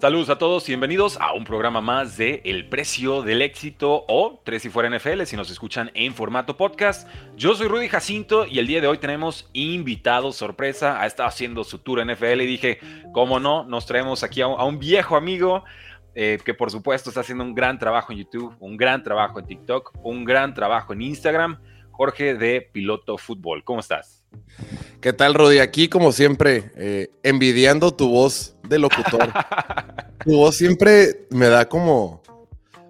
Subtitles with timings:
[0.00, 4.40] Saludos a todos y bienvenidos a un programa más de El Precio del Éxito o
[4.44, 7.08] Tres y Fuera NFL si nos escuchan en formato podcast.
[7.34, 11.02] Yo soy Rudy Jacinto y el día de hoy tenemos invitado sorpresa.
[11.02, 12.78] Ha estado haciendo su tour NFL y dije,
[13.12, 15.64] cómo no, nos traemos aquí a un, viejo amigo
[16.14, 19.46] eh, que por supuesto está haciendo un gran trabajo en YouTube, un gran trabajo en
[19.46, 21.60] TikTok, un gran trabajo en Instagram.
[21.90, 24.17] Jorge de Piloto Fútbol, ¿cómo estás?
[25.00, 25.58] ¿Qué tal, Rudy?
[25.58, 29.32] Aquí, como siempre, eh, envidiando tu voz de locutor.
[30.24, 32.22] tu voz siempre me da como,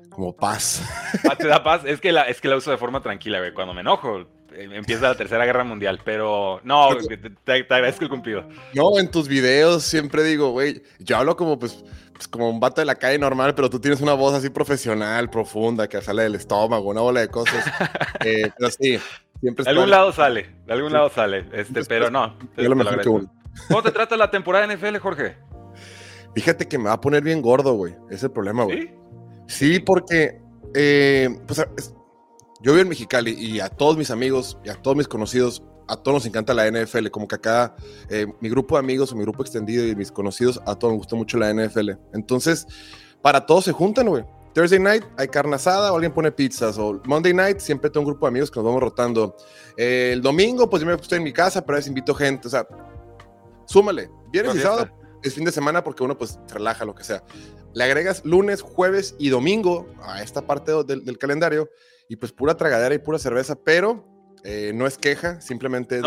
[0.09, 0.83] como paz.
[1.31, 1.83] Ah, ¿Te da paz?
[1.85, 3.53] Es que, la, es que la uso de forma tranquila, güey.
[3.53, 4.21] Cuando me enojo,
[4.53, 6.01] eh, empieza la Tercera Guerra Mundial.
[6.03, 6.89] Pero no,
[7.45, 8.49] te, agradezco el cumplido.
[8.75, 11.85] No, en tus videos siempre digo, güey, yo hablo como, pues,
[12.15, 15.31] pues, como un vato de la calle normal, pero tú tienes una voz así profesional,
[15.31, 17.65] profunda, que sale del estómago, una bola de cosas.
[18.25, 18.99] Eh, pero sí,
[19.41, 22.37] de algún lado sale, de algún lado sale, este, pero no.
[23.69, 25.37] ¿Cómo te trata la temporada de NFL, Jorge?
[26.35, 27.97] Fíjate que me va a poner bien gordo, güey.
[28.11, 28.95] Es el problema, güey.
[29.47, 29.81] ¿Sí?
[29.81, 30.41] porque
[30.75, 31.67] eh, pues,
[32.61, 35.97] yo vivo en Mexicali y a todos mis amigos y a todos mis conocidos, a
[35.97, 37.09] todos nos encanta la NFL.
[37.09, 37.75] Como que acá,
[38.11, 40.99] eh, mi grupo de amigos o mi grupo extendido y mis conocidos, a todos nos
[40.99, 41.93] gusta mucho la NFL.
[42.13, 42.67] Entonces,
[43.23, 44.25] para todos se juntan, güey.
[44.55, 46.79] Thursday night hay carne asada o alguien pone pizzas.
[46.79, 49.37] O Monday night siempre tengo un grupo de amigos que nos vamos rotando.
[49.77, 52.49] Eh, el domingo, pues yo me estoy en mi casa, pero a veces invito gente.
[52.49, 52.67] O sea,
[53.67, 54.11] súmale.
[54.31, 54.89] Viernes y sábado
[55.23, 57.23] es fin de semana porque uno pues relaja, lo que sea.
[57.75, 61.69] Le agregas lunes, jueves y domingo a esta parte del, del calendario
[62.09, 66.01] y pues pura tragadera y pura cerveza, pero eh, no es queja, simplemente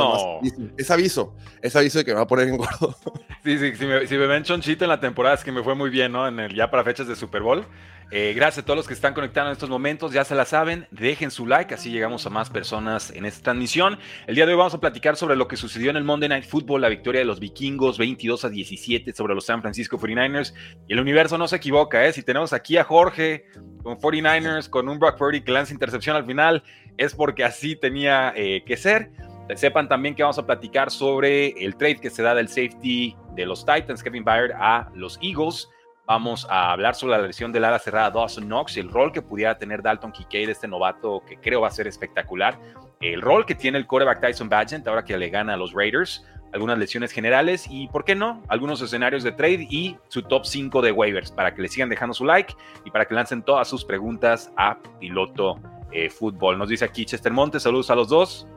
[0.77, 1.35] es, aviso.
[1.61, 2.95] Es aviso de que me va a poner en gordo.
[3.43, 5.73] Sí, sí, si me, si me ven chonchito en la temporada es que me fue
[5.73, 6.27] muy bien, ¿no?
[6.27, 7.65] En el, ya para fechas de Super Bowl.
[8.13, 10.85] Eh, gracias a todos los que están conectando en estos momentos, ya se la saben,
[10.91, 13.97] dejen su like, así llegamos a más personas en esta transmisión.
[14.27, 16.43] El día de hoy vamos a platicar sobre lo que sucedió en el Monday Night
[16.43, 20.53] Football, la victoria de los vikingos 22 a 17 sobre los San Francisco 49ers.
[20.89, 22.11] Y el universo no se equivoca, ¿eh?
[22.11, 23.45] Si tenemos aquí a Jorge
[23.81, 26.63] con 49ers, con un Brock Purdy que lanza intercepción al final,
[26.97, 29.11] es porque así tenía eh, que ser.
[29.55, 33.45] Sepan también que vamos a platicar sobre el trade que se da del safety de
[33.45, 35.69] los Titans, Kevin Byard, a los Eagles.
[36.05, 39.57] Vamos a hablar sobre la lesión del ala cerrada Dawson Knox el rol que pudiera
[39.57, 42.59] tener Dalton Kincaid, este novato que creo va a ser espectacular.
[43.01, 46.25] El rol que tiene el quarterback Tyson Badgett ahora que le gana a los Raiders.
[46.53, 48.43] Algunas lesiones generales y, ¿por qué no?
[48.49, 52.13] Algunos escenarios de trade y su top 5 de waivers para que le sigan dejando
[52.13, 52.53] su like
[52.83, 56.57] y para que lancen todas sus preguntas a Piloto eh, Fútbol.
[56.57, 58.47] Nos dice aquí Chester Montes, saludos a los dos.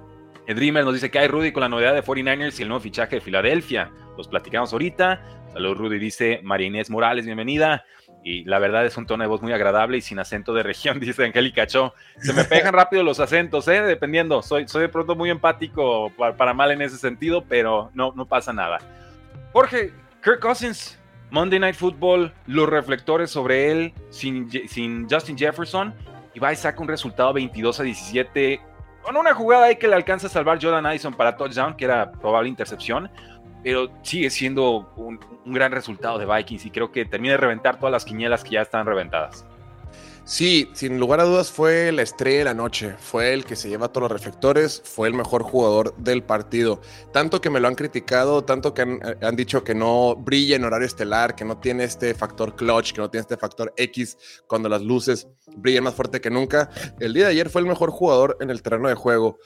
[0.46, 3.16] Dreamer nos dice que hay Rudy con la novedad de 49ers y el nuevo fichaje
[3.16, 3.90] de Filadelfia.
[4.18, 5.22] Los platicamos ahorita.
[5.52, 7.84] Saludos, Rudy, dice María Inés Morales, bienvenida.
[8.22, 11.00] Y la verdad es un tono de voz muy agradable y sin acento de región,
[11.00, 11.94] dice Angélica Cho.
[12.18, 13.82] Se me pegan rápido los acentos, ¿eh?
[13.82, 14.42] Dependiendo.
[14.42, 18.52] Soy, soy de pronto muy empático para, mal en ese sentido, pero no, no pasa
[18.52, 18.78] nada.
[19.52, 20.98] Jorge, Kirk Cousins,
[21.30, 25.94] Monday Night Football, los reflectores sobre él sin, sin Justin Jefferson.
[26.34, 28.60] Y va y saca un resultado 22 a 17
[29.02, 32.10] con una jugada ahí que le alcanza a salvar Jordan Addison para touchdown, que era
[32.10, 33.10] probable intercepción
[33.64, 37.90] pero sigue siendo un, gran resultado de Vikings y creo que termina de reventar todas
[37.90, 39.46] las quinielas que ya están reventadas.
[40.26, 43.68] Sí, sin lugar a dudas fue la estrella de la noche, fue el que se
[43.68, 46.80] lleva todos los reflectores, fue el mejor jugador del partido.
[47.12, 50.56] Tanto que me lo han criticado, tanto que han, eh, han, dicho que no brilla
[50.56, 54.16] en horario estelar, que no tiene este factor clutch, que no tiene este factor X
[54.46, 56.70] cuando las luces brillan más fuerte que nunca.
[57.00, 59.38] El día de ayer fue el mejor jugador en el terreno de juego.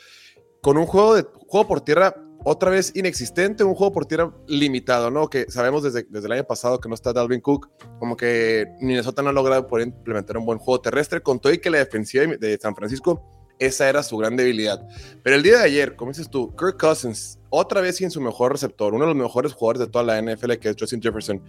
[0.62, 2.14] Con un juego, de, juego por tierra
[2.50, 5.28] otra vez inexistente, un juego por tierra limitado, ¿no?
[5.28, 9.20] Que sabemos desde, desde el año pasado que no está Dalvin Cook, como que Minnesota
[9.20, 12.24] no ha logrado poder implementar un buen juego terrestre, con todo y que la defensiva
[12.24, 13.22] de San Francisco,
[13.58, 14.80] esa era su gran debilidad.
[15.22, 18.52] Pero el día de ayer, como dices tú, Kirk Cousins, otra vez sin su mejor
[18.52, 21.42] receptor, uno de los mejores jugadores de toda la NFL, que es Justin Jefferson,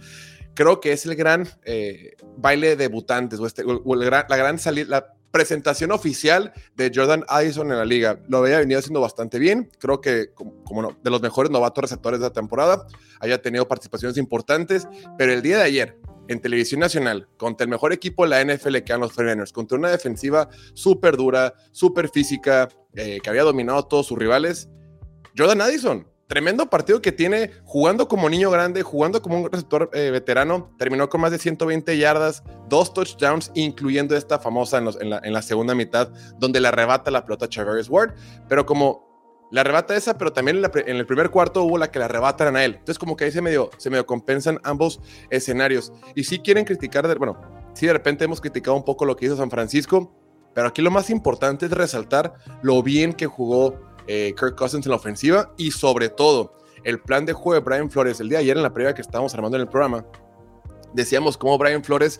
[0.52, 5.92] creo que es el gran eh, baile de debutantes, o, este, la gran salida, presentación
[5.92, 8.20] oficial de Jordan Addison en la liga.
[8.28, 9.70] Lo había venido haciendo bastante bien.
[9.78, 10.32] Creo que
[10.64, 12.86] como, de los mejores novatos receptores de la temporada,
[13.20, 14.88] haya tenido participaciones importantes,
[15.18, 15.98] pero el día de ayer
[16.28, 19.78] en televisión nacional contra el mejor equipo de la NFL que eran los 49 contra
[19.78, 24.68] una defensiva súper dura, súper física, eh, que había dominado a todos sus rivales.
[25.36, 30.12] Jordan Addison tremendo partido que tiene jugando como niño grande, jugando como un receptor eh,
[30.12, 30.70] veterano.
[30.78, 36.08] Terminó con más de 120 yardas, dos touchdowns, incluyendo esta famosa en, la, segunda mitad,
[36.38, 38.14] donde le arrebata la pelota a Chavez Ward.
[38.48, 42.04] Pero como le arrebata esa, pero también en, el primer cuarto hubo la que le
[42.04, 42.74] arrebatan a él.
[42.74, 45.00] Entonces, como que ahí se medio, se medio compensan ambos
[45.30, 45.92] escenarios.
[46.14, 47.40] Y si quieren criticar, de, bueno,
[47.74, 50.14] sí de repente hemos criticado un poco lo que hizo San Francisco,
[50.54, 54.90] pero aquí lo más importante es resaltar lo bien que jugó eh, Kirk Cousins en
[54.90, 58.44] la ofensiva y sobre todo el plan de juego de Brian Flores el día de
[58.44, 60.04] ayer en la previa que estábamos armando en el programa.
[60.92, 62.18] decíamos cómo Brian Flores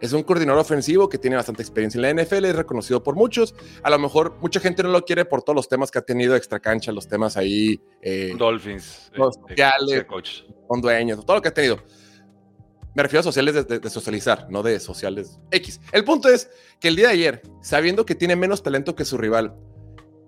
[0.00, 3.54] es un coordinador ofensivo que tiene bastante experiencia en la NFL, es reconocido por muchos.
[3.82, 6.34] A lo mejor mucha gente no lo quiere por todos los temas que ha tenido
[6.36, 7.80] extra cancha, los temas ahí.
[8.00, 10.06] Eh, Dolphins, los sociales,
[10.66, 11.82] con dueños, todo lo que ha tenido.
[12.94, 15.80] Me refiero a sociales de, socializar, no de sociales X.
[15.92, 16.50] El punto es
[16.80, 19.54] que el día de ayer, sabiendo que tiene menos talento que su rival,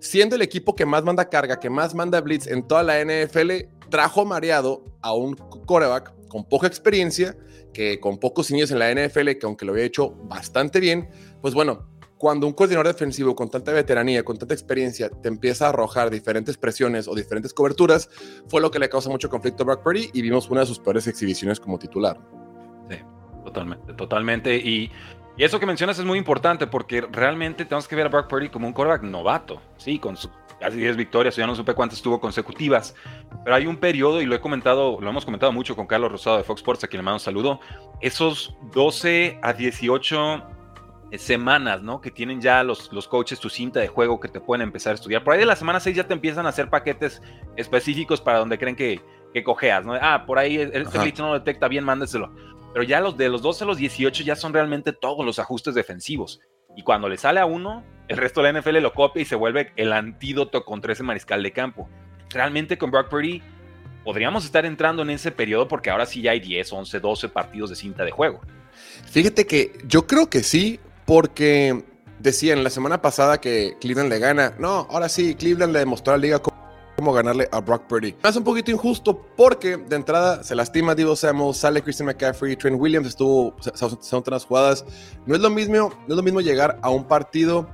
[0.03, 3.51] siendo el equipo que más manda carga, que más manda blitz en toda la NFL,
[3.89, 7.37] trajo mareado a un coreback con poca experiencia,
[7.73, 11.09] que con pocos años en la NFL, que aunque lo había hecho bastante bien,
[11.41, 15.69] pues bueno, cuando un coordinador defensivo con tanta veteranía, con tanta experiencia, te empieza a
[15.69, 18.09] arrojar diferentes presiones o diferentes coberturas,
[18.49, 20.79] fue lo que le causa mucho conflicto a Brock Purdy y vimos una de sus
[20.79, 22.19] peores exhibiciones como titular.
[22.89, 22.97] Sí,
[23.45, 24.57] totalmente, totalmente.
[24.57, 24.91] Y,
[25.37, 28.49] y eso que mencionas es muy importante porque realmente tenemos que ver a Brock Purdy
[28.49, 32.21] como un quarterback novato, sí, con su casi 10 victorias, ya no supe cuántas tuvo
[32.21, 32.95] consecutivas,
[33.43, 36.37] pero hay un periodo, y lo he comentado, lo hemos comentado mucho con Carlos Rosado
[36.37, 37.59] de Fox Sports, a quien le mando un saludo,
[37.99, 40.43] esos 12 a 18
[41.11, 41.99] eh, semanas, ¿no?
[41.99, 44.95] Que tienen ya los, los coaches tu cinta de juego que te pueden empezar a
[44.95, 45.23] estudiar.
[45.23, 47.21] Por ahí de la semana 6 ya te empiezan a hacer paquetes
[47.57, 49.01] específicos para donde creen que,
[49.33, 49.93] que cojeas, ¿no?
[50.01, 52.31] Ah, por ahí este blitz no lo detecta bien, mándeselo.
[52.73, 55.75] Pero ya los de los 12 a los 18 ya son realmente todos los ajustes
[55.75, 56.41] defensivos.
[56.75, 59.35] Y cuando le sale a uno, el resto de la NFL lo copia y se
[59.35, 61.87] vuelve el antídoto contra ese mariscal de campo.
[62.29, 63.41] Realmente con Brock Purdy
[64.03, 67.69] podríamos estar entrando en ese periodo porque ahora sí ya hay 10, 11, 12 partidos
[67.69, 68.41] de cinta de juego.
[69.05, 71.83] Fíjate que yo creo que sí, porque
[72.19, 74.55] decían la semana pasada que Cleveland le gana.
[74.57, 76.62] No, ahora sí, Cleveland le demostró a la liga cómo
[76.97, 78.15] ganarle a Brock Purdy.
[78.23, 82.79] Es un poquito injusto porque de entrada se lastima Divo Samuel, sale Christian McCaffrey, Trent
[82.79, 84.85] Williams estuvo, son otras jugadas.
[85.25, 87.67] No es lo mismo, no es lo mismo llegar a un partido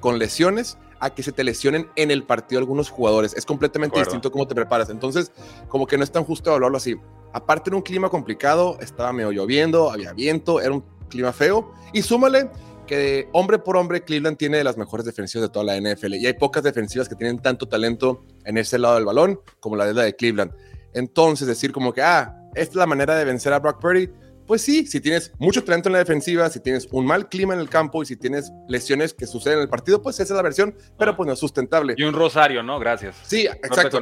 [0.00, 3.34] con lesiones a que se te lesionen en el partido algunos jugadores.
[3.34, 4.88] Es completamente distinto cómo te preparas.
[4.88, 5.32] Entonces,
[5.68, 6.96] como que no es tan justo hablarlo así.
[7.32, 11.72] Aparte era un clima complicado, estaba medio lloviendo, había viento, era un clima feo.
[11.92, 12.50] Y súmale
[12.92, 16.26] que hombre por hombre Cleveland tiene de las mejores defensivas de toda la NFL y
[16.26, 19.94] hay pocas defensivas que tienen tanto talento en ese lado del balón como la de
[19.94, 20.52] la de Cleveland.
[20.92, 24.10] Entonces decir como que, ah, esta es la manera de vencer a Brock Purdy,
[24.46, 27.60] pues sí, si tienes mucho talento en la defensiva, si tienes un mal clima en
[27.60, 30.42] el campo y si tienes lesiones que suceden en el partido, pues esa es la
[30.42, 31.94] versión, pero pues no es sustentable.
[31.96, 32.78] Y un rosario, ¿no?
[32.78, 33.16] Gracias.
[33.22, 34.00] Sí, exacto.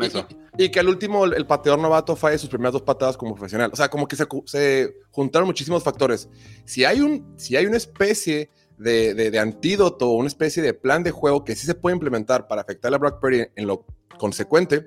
[0.58, 3.70] Y, y, que al último el, pateador novato falle sus primeras dos patadas como profesional.
[3.72, 6.28] O sea, como que se, se juntaron muchísimos factores.
[6.64, 8.50] Si hay, un, si hay una especie
[8.80, 12.62] de, de, antídoto, una especie de plan de juego que sí se puede implementar para
[12.62, 13.84] afectar a Brock Purdy en lo
[14.18, 14.86] consecuente,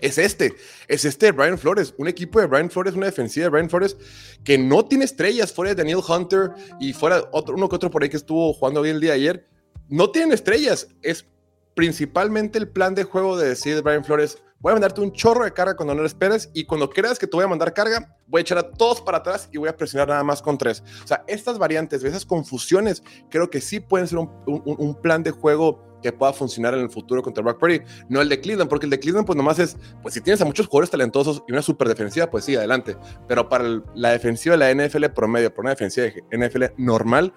[0.00, 0.54] es este,
[0.88, 3.96] es este de Brian Flores, un equipo de Brian Flores, una defensiva de Brian Flores
[4.42, 6.50] que no tiene estrellas fuera de Daniel Hunter
[6.80, 9.16] y fuera otro, uno que otro por ahí que estuvo jugando bien el día de
[9.16, 9.46] ayer,
[9.88, 11.26] no tienen estrellas, es
[11.74, 15.44] principalmente el plan de juego de decir de Brian Flores, voy a mandarte un chorro
[15.44, 18.16] de carga cuando no lo esperes y cuando creas que te voy a mandar carga,
[18.26, 20.82] voy a echar a todos para atrás y voy a presionar nada más con tres.
[21.04, 26.00] O sea, estas variantes, esas confusiones, creo que sí pueden ser un, plan de juego
[26.02, 28.90] que pueda funcionar en el futuro contra Brock Purdy, no el de Cleveland, porque el
[28.90, 31.86] de Cleveland pues nomás es, pues si tienes a muchos jugadores talentosos y una super
[31.86, 32.96] defensiva, pues sí, adelante,
[33.28, 37.34] pero para la defensiva de la NFL promedio, por una defensiva de NFL normal,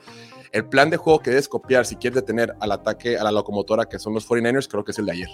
[0.53, 3.83] el plan de juego que debes copiar si quieres detener al ataque a la locomotora
[3.83, 5.29] que son los 49ers, creo que es el de ayer.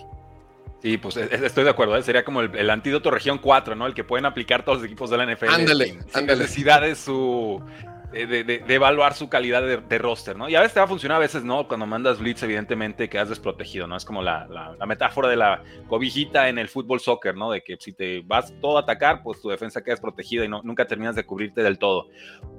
[0.84, 1.96] Sí, pues e, e, estoy de acuerdo.
[1.96, 2.04] ¿eh?
[2.04, 3.88] Sería como el, antídoto región 4, ¿no?
[3.88, 5.48] El que pueden aplicar todos los equipos de la NFL.
[5.48, 7.64] Ándale, sin, necesidad de su
[8.14, 10.50] de, evaluar su calidad de, roster, ¿no?
[10.50, 11.68] Y a veces te va a funcionar, a veces no.
[11.68, 13.96] Cuando mandas blitz, evidentemente quedas desprotegido, ¿no?
[13.96, 17.52] Es como la, metáfora de la cobijita en el fútbol soccer, ¿no?
[17.52, 20.62] De que si te vas todo a atacar, pues tu defensa queda desprotegida y no,
[20.64, 22.08] nunca terminas de cubrirte del todo.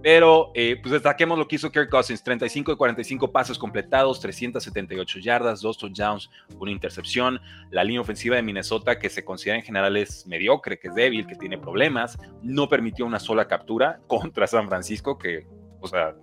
[0.03, 5.19] Pero, eh, pues destaquemos lo que hizo Kirk Cousins: 35 de 45 pases completados, 378
[5.21, 7.41] yardas, dos touchdowns, una intercepción.
[7.71, 11.27] La línea ofensiva de Minnesota, que se considera en general es mediocre, que es débil,
[11.27, 15.44] que tiene problemas, no permitió una sola captura contra San Francisco, que
[15.85, 16.15] o sea,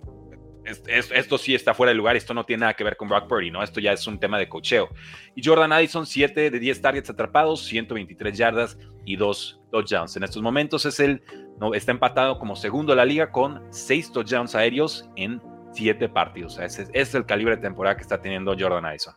[0.64, 3.50] esto sí está fuera de lugar, esto no tiene nada que ver con Brock Purdy,
[3.50, 3.62] ¿no?
[3.62, 4.88] Esto ya es un tema de cocheo.
[5.34, 10.16] Y Jordan Addison, 7 de 10 targets atrapados, 123 yardas y 2 touchdowns.
[10.16, 11.22] En estos momentos es el,
[11.60, 15.40] no, está empatado como segundo de la liga con 6 touchdowns aéreos en
[15.72, 16.58] 7 partidos.
[16.58, 19.14] ese, es el calibre de temporada que está teniendo Jordan Addison.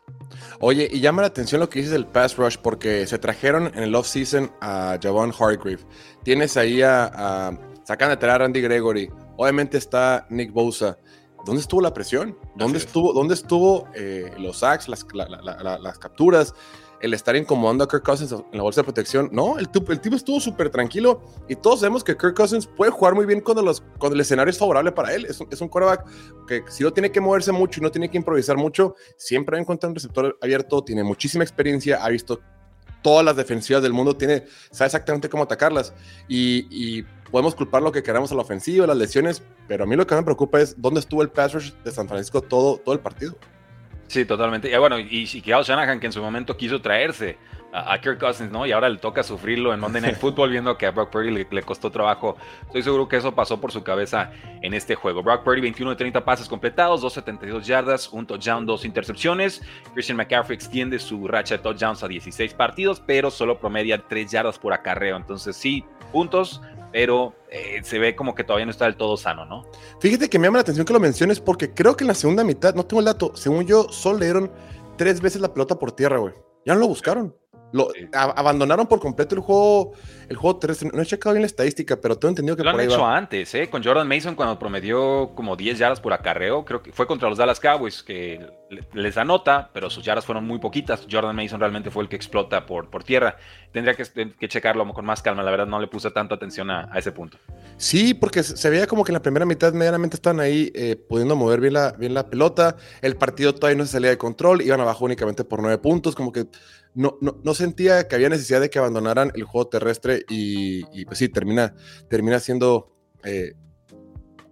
[0.60, 3.84] Oye, y llama la atención lo que dices del pass rush, porque se trajeron en
[3.84, 5.80] el off-season a Javon Hargrave.
[6.24, 10.98] Tienes ahí a, a sacan a Randy Gregory, Obviamente está Nick Bosa.
[11.46, 12.38] ¿Dónde estuvo la presión?
[12.56, 16.56] ¿Dónde estuvo, ¿dónde estuvo eh, los sacks, las, las, capturas,
[17.02, 19.30] el estar incomodando a Kirk Cousins en la bolsa de protección?
[19.32, 23.14] No, el, el tipo estuvo súper tranquilo y todos sabemos que Kirk Cousins puede jugar
[23.14, 25.26] muy bien cuando, los, cuando el escenario es favorable para él.
[25.26, 26.08] Es un, es un quarterback
[26.48, 29.60] que si no tiene que moverse mucho y no tiene que improvisar mucho, siempre va
[29.60, 32.40] a encontrar un receptor abierto, tiene muchísima experiencia, ha visto
[33.04, 35.94] todas las defensivas del mundo, tiene, sabe exactamente cómo atacarlas.
[36.28, 39.96] Y, y podemos culpar lo que queramos a la ofensiva, las lesiones, pero a mí
[39.96, 42.94] lo que me preocupa es dónde estuvo el pass rush de San Francisco todo, todo
[42.94, 43.36] el partido.
[44.08, 44.72] Sí, totalmente.
[44.72, 47.38] Y bueno, y, y Kyle Shanahan, que en su momento quiso traerse
[47.76, 48.66] a, Kirk Cousins, ¿no?
[48.66, 51.64] Y ahora le toca sufrirlo en Monday Night Football, viendo que a Brock Purdy le,
[51.64, 52.38] costó trabajo.
[52.68, 55.22] Estoy seguro que eso pasó por su cabeza en este juego.
[55.22, 59.62] Brock Purdy, 21 de 30 pases completados, 272 yardas, un touchdown, dos intercepciones.
[59.94, 64.58] Christian McCaffrey extiende su racha de touchdowns a 16 partidos, pero solo promedia 3 yardas
[64.58, 65.18] por acarreo.
[65.18, 66.62] Entonces, sí, puntos,
[66.96, 69.70] pero eh, se ve como que todavía no está del todo sano, ¿no?
[70.00, 72.42] Fíjate que me llama la atención que lo menciones porque creo que en la segunda
[72.46, 74.50] mitad, no tengo el dato, según yo, solo le dieron
[74.98, 76.34] tres veces la pelota por tierra, güey.
[76.66, 77.36] Ya no lo buscaron.
[77.74, 79.92] Lo, abandonaron por completo el juego,
[80.30, 80.90] el juego terrestre.
[80.94, 83.70] No he checado bien la estadística, pero tengo entendido que lo han hecho antes, ¿eh?
[83.70, 87.38] Con Jordan Mason cuando promedió como 10 yardas por acarreo, creo que fue contra los
[87.38, 88.40] Dallas Cowboys que
[88.94, 91.06] les anota, pero sus yardas fueron muy poquitas.
[91.10, 93.38] Jordan Mason realmente fue el que explota por, por tierra.
[93.72, 95.44] Tendría que, checarlo con más calma.
[95.44, 97.38] La verdad no le puse tanta atención a, ese punto.
[97.78, 101.36] Sí, porque se veía como que en la primera mitad medianamente estaban ahí eh, pudiendo
[101.36, 102.76] mover bien la, bien la pelota.
[103.02, 106.32] El partido todavía no se salía de control, iban abajo únicamente por nueve puntos, como
[106.32, 106.48] que
[106.96, 111.28] no, no, sentía que había necesidad de que abandonaran el juego terrestre y, pues sí,
[111.28, 111.76] termina,
[112.10, 112.96] termina siendo
[113.26, 113.54] eh,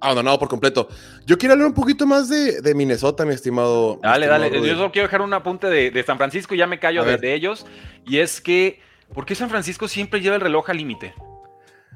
[0.04, 0.90] abandonado por completo.
[1.26, 4.00] Yo quiero hablar un poquito más de, Minnesota, mi estimado.
[4.04, 4.52] Dale, dale.
[4.52, 7.66] Yo solo quiero dejar un apunte de, San Francisco, ya me callo de, ellos.
[8.06, 8.82] Y es que,
[9.14, 11.14] ¿por qué San Francisco siempre lleva el reloj al límite?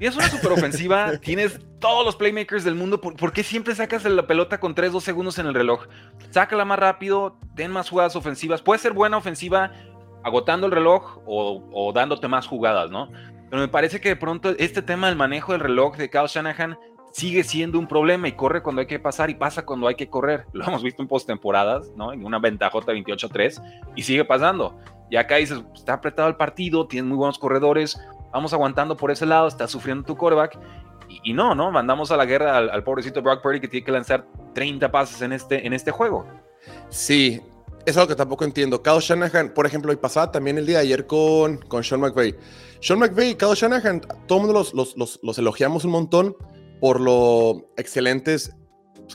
[0.00, 3.00] Y es una superofensiva, tienes todos los playmakers del mundo.
[3.00, 5.86] ¿Por, qué siempre sacas la pelota con 3, 2 segundos en el reloj?
[6.30, 8.62] Sácala más rápido, ten más jugadas ofensivas.
[8.62, 9.72] Puede ser buena ofensiva,
[10.22, 13.10] agotando el reloj o, dándote más jugadas, ¿no?
[13.50, 16.78] Pero me parece que de pronto este tema del manejo del reloj de Kyle Shanahan
[17.12, 20.08] sigue siendo un problema y corre cuando hay que pasar y pasa cuando hay que
[20.08, 20.46] correr.
[20.52, 22.12] Lo hemos visto en postemporadas, ¿no?
[22.12, 24.78] En una ventajota 28-3 y sigue pasando.
[25.10, 27.98] Y acá dices, está apretado el partido, tienes muy buenos corredores,
[28.32, 30.58] vamos aguantando por ese lado, está sufriendo tu quarterback.
[31.24, 31.70] Y, no, ¿no?
[31.70, 35.32] Mandamos a la guerra al, pobrecito Brock Purdy que tiene que lanzar 30 pases en
[35.32, 36.26] este, en este juego.
[36.90, 37.40] Sí,
[37.86, 38.82] es algo que tampoco entiendo.
[38.82, 42.34] Kyle Shanahan, por ejemplo, y pasaba también el día de ayer con, con Sean McVay.
[42.80, 46.36] Sean McVay y Kyle Shanahan, todo el mundo los, los, los, elogiamos un montón
[46.80, 48.52] por lo excelentes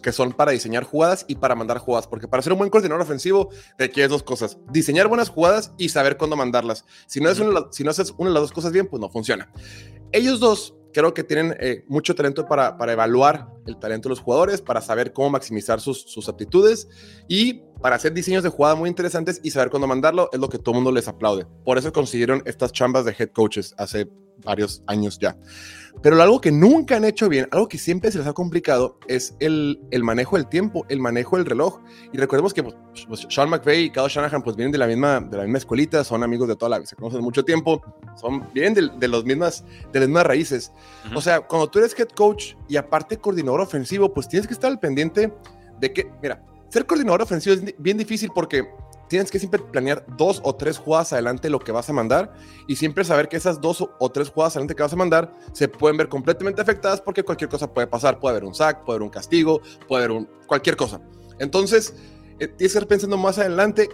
[0.01, 3.01] que son para diseñar jugadas y para mandar jugadas, porque para ser un buen coordinador
[3.01, 6.85] ofensivo requieres dos cosas, diseñar buenas jugadas y saber cuándo mandarlas.
[7.07, 9.09] Si no, es una, si no haces una de las dos cosas bien, pues no
[9.09, 9.51] funciona.
[10.11, 14.19] Ellos dos creo que tienen eh, mucho talento para, para, evaluar el talento de los
[14.19, 16.87] jugadores, para saber cómo maximizar sus, sus, aptitudes
[17.27, 20.59] y para hacer diseños de jugada muy interesantes y saber cuándo mandarlo, es lo que
[20.59, 21.47] todo el mundo les aplaude.
[21.65, 24.07] Por eso consiguieron estas chambas de head coaches hace
[24.43, 25.37] varios años ya.
[26.01, 29.35] Pero algo que nunca han hecho bien, algo que siempre se les ha complicado, es
[29.39, 31.79] el, el manejo del tiempo, el manejo del reloj.
[32.11, 32.75] Y recordemos que pues,
[33.07, 36.03] pues, Sean McVay y Kyle Shanahan pues vienen de la misma, de la misma escuelita,
[36.03, 37.81] son amigos de toda la vida, se conocen mucho tiempo,
[38.19, 40.71] son, vienen de, de, los mismas, de las mismas raíces.
[41.15, 44.71] O sea, cuando tú eres head coach y aparte coordinador ofensivo, pues tienes que estar
[44.71, 45.31] al pendiente
[45.79, 48.67] de que, mira, ser coordinador ofensivo es bien difícil porque
[49.13, 52.33] tienes que siempre planear dos o tres jugadas adelante lo que vas a mandar
[52.65, 55.67] y siempre saber que esas dos o tres jugadas adelante que vas a mandar se
[55.67, 58.19] pueden ver completamente afectadas porque cualquier cosa puede pasar.
[58.19, 60.99] Puede haber un sack, puede haber un castigo, puede haber un, cualquier cosa.
[61.37, 61.93] Entonces,
[62.39, 63.87] eh, tienes que estar pensando más adelante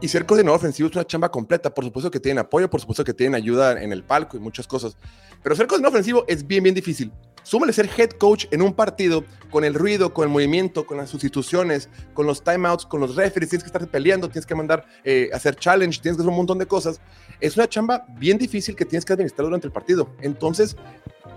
[0.00, 1.74] y ser coordinador ofensivo es una chamba completa.
[1.74, 4.68] Por supuesto que tienen apoyo, por supuesto que tienen ayuda en el palco y muchas
[4.68, 4.96] cosas.
[5.42, 7.10] Pero ser coordinador ofensivo es bien, bien difícil.
[7.48, 11.08] Súmale ser head coach en un partido con el ruido, con el movimiento, con las
[11.08, 13.48] sustituciones, con los timeouts, con los referees.
[13.48, 16.58] Tienes que estar peleando, tienes que mandar, eh, hacer challenge, tienes que hacer un montón
[16.58, 17.00] de cosas.
[17.40, 20.10] Es una chamba bien difícil que tienes que administrar durante el partido.
[20.20, 20.76] Entonces,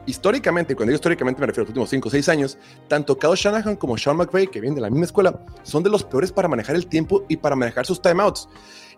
[0.06, 2.58] históricamente, cuando digo históricamente me refiero a los últimos 5 o 6 años,
[2.90, 6.04] tanto Kyle Shanahan como Sean McVay, que vienen de la misma escuela, son de los
[6.04, 8.50] peores para manejar el tiempo y para manejar sus timeouts.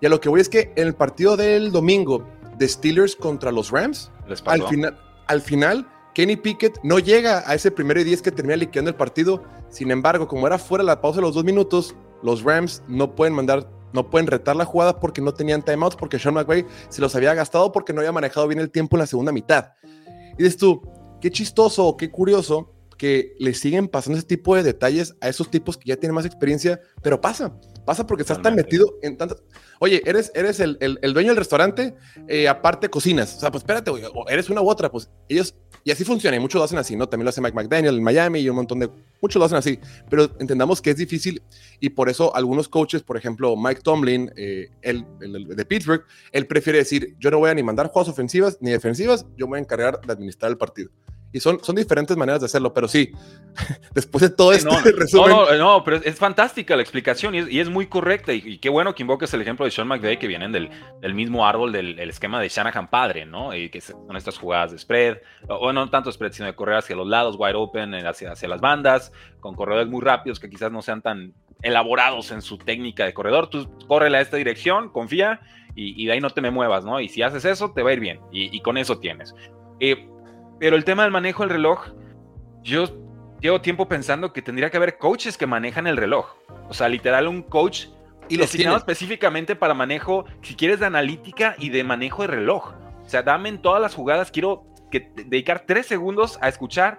[0.02, 2.28] Y a lo que voy es que en el partido del domingo
[2.58, 4.10] de Steelers contra los Rams,
[4.48, 8.56] al final, al final Kenny Pickett no llega a ese primero y diez que termina
[8.56, 9.44] liquidando el partido.
[9.70, 13.34] Sin embargo, como era fuera la pausa de los dos minutos, los Rams no pueden
[13.34, 17.16] mandar, no pueden retar la jugada porque no tenían timeouts, porque Sean McVay se los
[17.16, 19.72] había gastado porque no había manejado bien el tiempo en la segunda mitad.
[20.38, 20.82] Y dices tú,
[21.20, 25.78] qué chistoso qué curioso que le siguen pasando ese tipo de detalles a esos tipos
[25.78, 27.56] que ya tienen más experiencia, pero pasa,
[27.86, 29.42] pasa porque estás tan metido en tantas...
[29.80, 31.96] Oye, eres, eres el, el, dueño del restaurante,
[32.28, 33.92] eh, aparte cocinas, o sea, pues espérate,
[34.30, 37.08] eres una u otra, pues ellos, y así funciona, y muchos lo hacen así, ¿no?
[37.10, 38.90] También lo hace Mike McDaniel en Miami y un montón de,
[39.22, 41.42] muchos lo hacen así, pero entendamos que es difícil
[41.80, 46.48] y por eso algunos coaches, por ejemplo, Mike Tomlin, eh, el, el, de Pittsburgh, él
[46.48, 49.60] prefiere decir, yo no voy a ni mandar jugadas ofensivas ni defensivas, yo me voy
[49.60, 50.92] a encargar de administrar el partido
[51.34, 53.12] Y son, son diferentes maneras de hacerlo, pero sí,
[53.94, 54.70] después de todo esto,
[55.14, 58.32] no, No, no, pero es, fantástica la explicación y es, muy correcta.
[58.34, 60.70] Y, qué bueno que invoques el ejemplo de Sean McVay, que vienen del,
[61.02, 63.56] del mismo árbol del esquema de Shanahan padre, ¿no?
[63.56, 65.18] Y que son estas jugadas de spread,
[65.50, 68.62] o, no tanto spread, sino de correr hacia los lados, wide open, hacia, hacia las
[68.62, 73.14] bandas, con corredores muy rápidos que quizás no sean tan elaborados en su técnica de
[73.14, 73.50] corredor.
[73.50, 75.42] Tú córrele a esta dirección, confía
[75.76, 77.00] y, de ahí no te me muevas, ¿no?
[77.00, 78.20] Y si haces eso, te va a ir bien.
[78.32, 79.34] Y, con eso tienes.
[79.80, 80.08] Eh,
[80.64, 81.90] pero el tema del manejo del reloj,
[82.62, 82.86] yo
[83.42, 86.38] llevo tiempo pensando que tendría que haber coaches que manejan el reloj.
[86.70, 87.88] O sea, literal, un coach
[88.30, 92.76] y designado específicamente para manejo, si quieres, de analítica y de manejo de reloj.
[93.06, 96.98] O sea, dame en todas las jugadas, quiero que, dedicar tres segundos a escuchar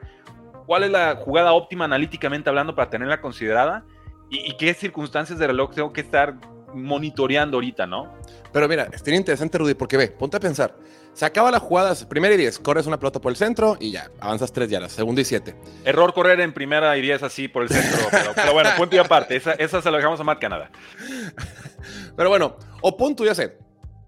[0.66, 3.87] cuál es la jugada óptima analíticamente hablando para tenerla considerada
[4.28, 6.35] y, y qué circunstancias de reloj tengo que estar
[6.75, 8.12] monitoreando ahorita, ¿no?
[8.52, 10.76] Pero mira, es interesante, Rudy, porque ve, ponte a pensar.
[11.14, 14.11] Se acaba la jugada, primera y diez, corres una pelota por el centro y ya,
[14.21, 15.54] avanzas tres yardas, segunda y siete.
[15.85, 19.37] Error correr en primera y diez así por el centro, pero, bueno, punto y aparte,
[19.37, 20.71] esa, esa, se la dejamos a Matt Canadá.
[22.16, 23.59] Pero bueno, o punto, ya sé,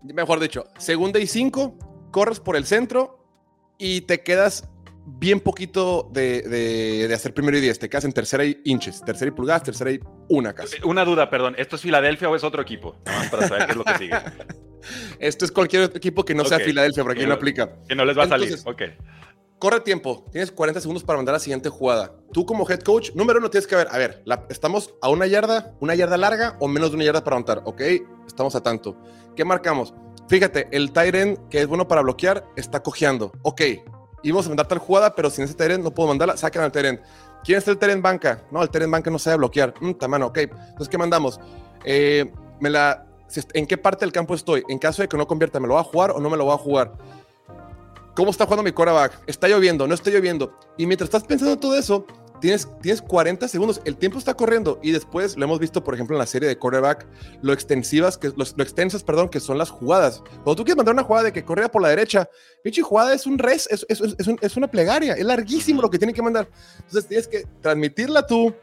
[0.03, 1.77] mejor dicho, segunda y cinco,
[2.11, 3.19] corres por el centro
[3.79, 4.69] y te quedas
[5.07, 7.79] bien poquito de, hacer primero y diez.
[7.79, 10.77] Te quedas en tercera y inches, tercera y pulgadas, tercera y una casi.
[10.85, 11.55] Una duda, perdón.
[11.59, 12.97] ¿Esto es Filadelfia o es otro equipo?
[13.31, 14.17] para saber qué es lo que sigue.
[15.19, 17.71] Esto es cualquier otro equipo que no sea Filadelfia, por aquí no aplica.
[17.89, 18.57] Que no les va a salir.
[18.65, 18.83] Ok.
[19.59, 20.27] Corre tiempo.
[20.31, 22.13] Tienes 40 segundos para mandar la siguiente jugada.
[22.33, 25.75] Tú como head coach, número uno tienes que ver, a ver, estamos a una yarda,
[25.81, 27.63] una yarda larga o menos de una yarda para montar.
[27.65, 27.81] Ok,
[28.27, 28.99] estamos a tanto.
[29.35, 29.95] ¿Qué marcamos?
[30.29, 33.33] Fíjate, el Tyren que es bueno para bloquear está cojeando.
[33.43, 33.63] Ok,
[34.23, 37.01] íbamos a mandar tal jugada, pero sin ese Teren no puedo mandarla, sacan al Teren.
[37.45, 38.43] ¿Quién es el Teren banca?
[38.51, 39.75] No, el Teren banca no sabe bloquear.
[39.81, 40.39] Mm, tamano, ok.
[40.39, 41.41] Entonces, ¿qué mandamos?
[41.85, 43.06] Eh, me la,
[43.55, 44.63] ¿En qué parte del campo estoy?
[44.69, 46.47] En caso de que no convierta, ¿me lo va a jugar o no me lo
[46.47, 46.93] va a jugar?
[48.15, 49.23] ¿Cómo está jugando mi quarterback?
[49.27, 49.87] ¿Está lloviendo?
[49.87, 50.59] ¿No está lloviendo?
[50.79, 52.07] Y mientras estás pensando todo eso,
[52.41, 56.17] tienes, tienes 40 segundos, el tiempo está corriendo y después lo hemos visto, por ejemplo,
[56.17, 57.07] en la serie de quarterback,
[57.43, 60.23] lo extensivas, que, lo extensas, perdón, que son las jugadas.
[60.45, 62.29] Cuando tú quieres mandar una jugada de que corría por la derecha,
[62.63, 65.99] pinche jugada es un res, es, es, es, es una plegaria, es larguísimo lo que
[65.99, 66.49] tiene que mandar.
[66.77, 68.55] Entonces tienes que transmitirla tú,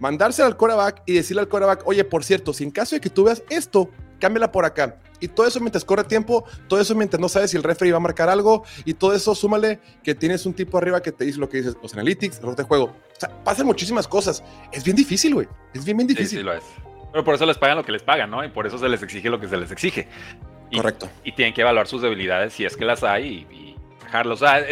[0.00, 3.10] mandársela al quarterback y decirle al quarterback, oye, por cierto, si en caso de que
[3.10, 4.98] tú veas esto, cámbiala por acá.
[5.20, 7.96] Y todo eso mientras corre tiempo, todo eso mientras no sabes si el referee va
[7.96, 11.38] a marcar algo, y todo eso súmale que tienes un tipo arriba que te dice
[11.38, 12.84] lo que dices, los analytics, los de juego.
[12.84, 14.42] O sea, pasan muchísimas cosas.
[14.72, 15.48] Es bien difícil, güey.
[15.72, 16.38] Es bien, bien difícil.
[16.38, 16.64] Sí, lo es.
[17.12, 18.44] Pero por eso les pagan lo que les pagan, ¿no?
[18.44, 20.06] Y por eso se les exige lo que se les exige.
[20.74, 21.08] Correcto.
[21.24, 23.65] Y tienen que evaluar sus debilidades si es que las hay y
[24.24, 24.64] o sea,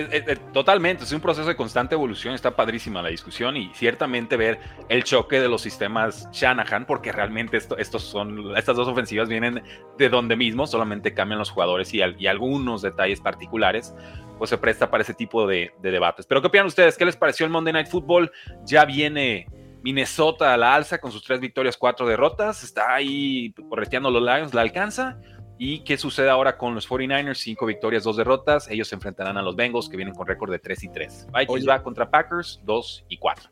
[0.53, 5.05] totalmente, es un proceso de constante evolución, está padrísima la discusión y ciertamente ver el
[5.05, 9.63] choque de los sistemas Shanahan, porque realmente esto, estos son, estas dos ofensivas vienen
[9.99, 13.95] de donde mismo, solamente cambian los jugadores y, algunos detalles particulares,
[14.39, 16.27] pues se presta para ese tipo de, debates.
[16.27, 16.97] Pero ¿qué opinan ustedes?
[16.97, 18.31] ¿Qué les pareció el Monday Night Football?
[18.65, 19.47] Ya viene...
[19.85, 22.65] Minnesota a la alza con sus tres victorias, cuatro derrotas.
[22.65, 25.21] Está ahí correteando los Lions, ¿la alcanza?
[25.59, 27.37] ¿Y qué sucede ahora con los 49ers?
[27.37, 28.69] Cinco victorias, dos derrotas.
[28.71, 31.27] Ellos se enfrentarán a los Bengals, que vienen con récord de 3 y 3.
[31.33, 33.51] Vikings va contra Packers, 2 y 4.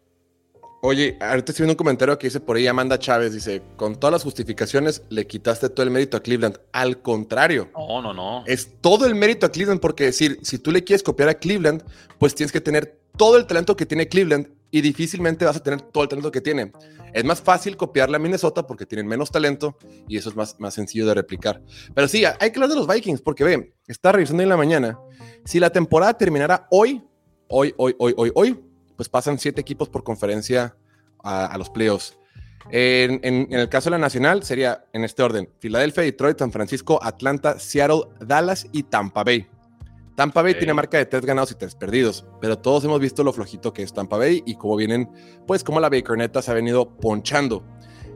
[0.85, 4.11] Oye, ahorita estoy viendo un comentario que dice por ahí Amanda Chávez, dice, con todas
[4.11, 6.59] las justificaciones le quitaste todo el mérito a Cleveland.
[6.73, 7.71] Al contrario.
[7.73, 8.43] No, no, no.
[8.49, 11.85] Es todo el mérito a Cleveland porque decir, si tú le quieres copiar a Cleveland,
[12.19, 15.83] pues tienes que tener todo el talento que tiene Cleveland y difícilmente vas a tener
[15.83, 16.73] todo el talento que tiene.
[17.13, 19.77] Es más fácil copiarle a Minnesota porque tienen menos talento
[20.09, 21.63] y eso es más, más sencillo de replicar.
[21.95, 24.99] Pero sí, hay que hablar de los Vikings porque ve, está revisando en la mañana.
[25.45, 27.05] Si la temporada terminara hoy,
[27.49, 28.61] hoy, hoy, hoy, hoy, hoy,
[28.97, 30.75] pues pasan siete equipos por conferencia
[31.23, 32.17] a, los playoffs.
[32.71, 36.99] En, en, el caso de la nacional sería en este orden: Filadelfia, Detroit, San Francisco,
[37.03, 39.47] Atlanta, Seattle, Dallas y Tampa Bay.
[40.15, 43.33] Tampa Bay tiene marca de tres ganados y tres perdidos, pero todos hemos visto lo
[43.33, 45.11] flojito que es Tampa Bay y cómo vienen,
[45.47, 47.65] pues como la Bakerneta se ha venido ponchando.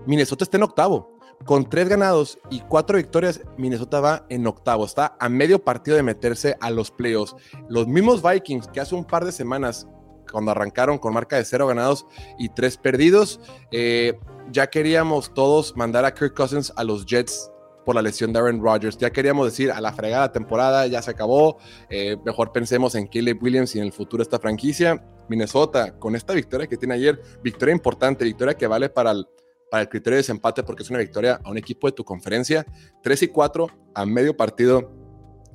[0.07, 5.17] Minnesota está en octavo, con tres ganados y cuatro victorias, Minnesota va en octavo, está
[5.19, 7.35] a medio partido de meterse a los playoffs.
[7.69, 9.89] Los mismos Vikings que hace un par de semanas,
[10.31, 12.07] cuando arrancaron con marca de cero ganados
[12.39, 14.19] y tres perdidos, eh,
[14.51, 17.51] ya queríamos todos mandar a Kirk Cousins a los Jets
[17.87, 18.99] por la lesión de Aaron Rodgers.
[18.99, 21.57] Ya queríamos decir, a la fregada temporada ya se acabó,
[21.89, 25.03] eh, mejor pensemos en Caleb Williams y en el futuro de esta franquicia.
[25.29, 29.27] Minnesota, con esta victoria que tiene ayer, victoria importante, victoria que vale para el,
[29.71, 32.67] para el criterio de desempate porque es una victoria a un equipo de tu conferencia,
[33.03, 34.93] 3 y 4 a medio partido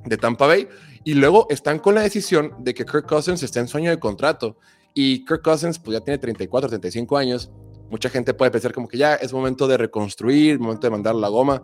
[0.04, 0.68] de Tampa Bay.
[1.04, 4.56] Y luego están con la decisión de que Kirk Cousins está en sueño de contrato.
[4.94, 7.50] Y Kirk Cousins pues ya tiene 34, 35 años.
[7.90, 11.28] Mucha gente puede pensar como que ya es momento de reconstruir, momento de mandar la
[11.28, 11.62] goma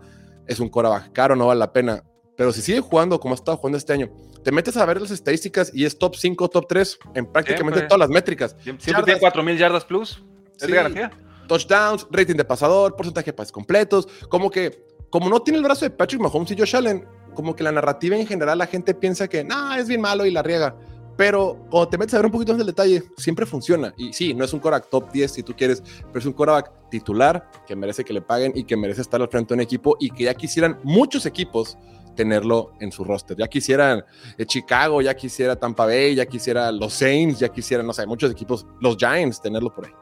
[0.49, 2.03] es un coreback caro, no vale la pena.
[2.37, 4.11] pero si sigue jugando como ha estado jugando este año,
[4.43, 7.99] te metes a ver las estadísticas y es top 5, top 3 en prácticamente todas
[7.99, 8.57] las métricas.
[8.63, 10.23] Siempre, tiene 4000 yardas plus.
[10.61, 11.11] Es garantía.
[11.47, 14.09] Touchdowns, rating de pasador, porcentaje de pases completos.
[14.29, 17.63] Como que, como no tiene el brazo de Patrick Mahomes y Josh Allen, como que
[17.63, 20.77] la narrativa en general la gente piensa que, no, es bien malo y la riega.
[21.19, 23.93] Pero cuando te metes a ver un poquito más del detalle, siempre funciona.
[23.97, 26.71] Y sí, no es un quarterback top 10 si tú quieres, pero es un quarterback
[26.91, 29.97] titular que merece que le paguen y que merece estar al frente de un equipo
[29.99, 31.77] y que ya quisieran muchos equipos
[32.15, 33.37] tenerlo en su roster.
[33.37, 34.05] Ya quisieran
[34.37, 38.31] eh, Chicago, ya quisiera Tampa Bay, ya quisiera los Saints, ya quisieran, no sé, muchos
[38.31, 39.93] equipos, los Giants, tenerlo por ahí.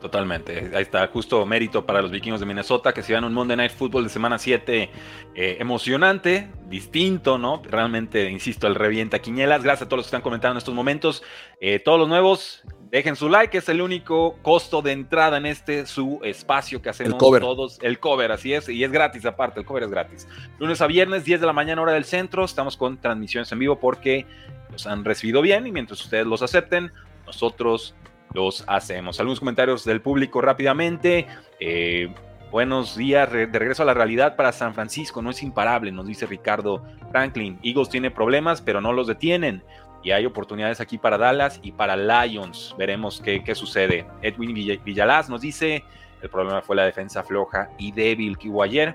[0.00, 0.70] Totalmente.
[0.74, 3.72] Ahí está, justo mérito para los vikingos de Minnesota que se dan un Monday Night
[3.72, 4.90] Football de semana 7
[5.34, 7.62] eh, emocionante, distinto, ¿no?
[7.64, 9.62] Realmente, insisto, el revienta quiñelas.
[9.62, 11.22] Gracias a todos los que están comentando en estos momentos.
[11.60, 15.86] Eh, todos los nuevos, Dejen su like, es el único costo de entrada en este
[15.86, 17.78] su espacio que hacemos todos.
[17.82, 20.28] El cover, así es, y es gratis aparte, el cover es gratis.
[20.58, 23.80] Lunes a viernes, 10 de la mañana, hora del centro, estamos con transmisiones en vivo
[23.80, 24.24] porque
[24.70, 26.92] los han recibido bien y mientras ustedes los acepten,
[27.26, 27.96] nosotros
[28.36, 29.18] los hacemos.
[29.18, 31.26] Algunos comentarios del público rápidamente.
[31.58, 32.12] Eh,
[32.50, 36.26] buenos días, de regreso a la realidad para San Francisco, no es imparable, nos dice
[36.26, 37.58] Ricardo Franklin.
[37.62, 39.64] Eagles tiene problemas, pero no los detienen
[40.02, 42.74] y hay oportunidades aquí para Dallas y para Lions.
[42.78, 44.06] Veremos qué, sucede.
[44.20, 45.82] Edwin Villalaz nos dice,
[46.20, 48.94] el problema fue la defensa floja y débil que hubo ayer.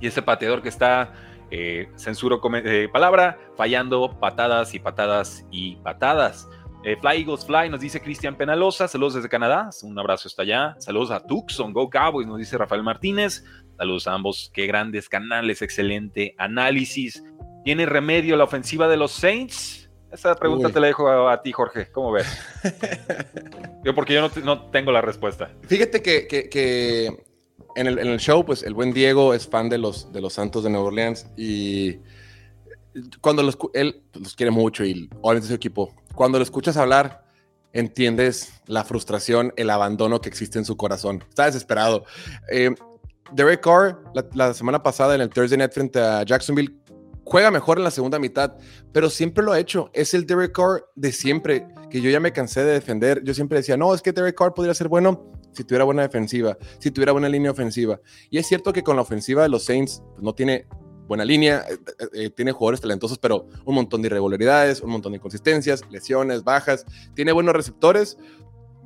[0.00, 1.14] Y ese pateador que está,
[1.50, 6.46] eh, censuro eh, palabra, fallando patadas y patadas y patadas.
[6.86, 10.76] Eh, Fly Eagles Fly nos dice Cristian Penalosa, saludos desde Canadá, un abrazo hasta allá.
[10.78, 13.42] Saludos a Tucson, Go Cowboys, nos dice Rafael Martínez.
[13.76, 17.24] Saludos a ambos, qué grandes canales, excelente análisis.
[17.64, 19.90] ¿Tiene remedio la ofensiva de los Saints?
[20.12, 21.90] Esa pregunta te la dejo a, ti, Jorge.
[21.90, 22.28] ¿Cómo ves?
[23.84, 25.50] yo porque yo no, tengo la respuesta.
[25.62, 27.08] Fíjate que,
[27.74, 30.70] en, el, show, pues el buen Diego es fan de los, de los Santos de
[30.70, 31.96] Nueva Orleans y
[33.20, 37.24] cuando los, él los quiere mucho y obviamente su equipo, cuando lo escuchas hablar,
[37.72, 41.22] entiendes la frustración, el abandono que existe en su corazón.
[41.28, 42.04] Está desesperado.
[42.50, 42.74] Eh,
[43.32, 44.02] Derek Carr,
[44.32, 46.74] la, semana pasada en el Thursday Night frente a Jacksonville,
[47.24, 48.56] juega mejor en la segunda mitad,
[48.92, 49.90] pero siempre lo ha hecho.
[49.92, 53.22] Es el Derek Carr de siempre, que yo ya me cansé de defender.
[53.22, 56.56] Yo siempre decía, no, es que Derek Carr podría ser bueno si tuviera buena defensiva,
[56.78, 58.00] si tuviera buena línea ofensiva.
[58.30, 60.66] Y es cierto que con la ofensiva de los Saints pues, no tiene
[61.06, 65.12] buena línea, eh, eh, eh, tiene jugadores talentosos, pero un montón de irregularidades, un montón
[65.12, 66.84] de inconsistencias, lesiones, bajas.
[67.14, 68.18] Tiene buenos receptores,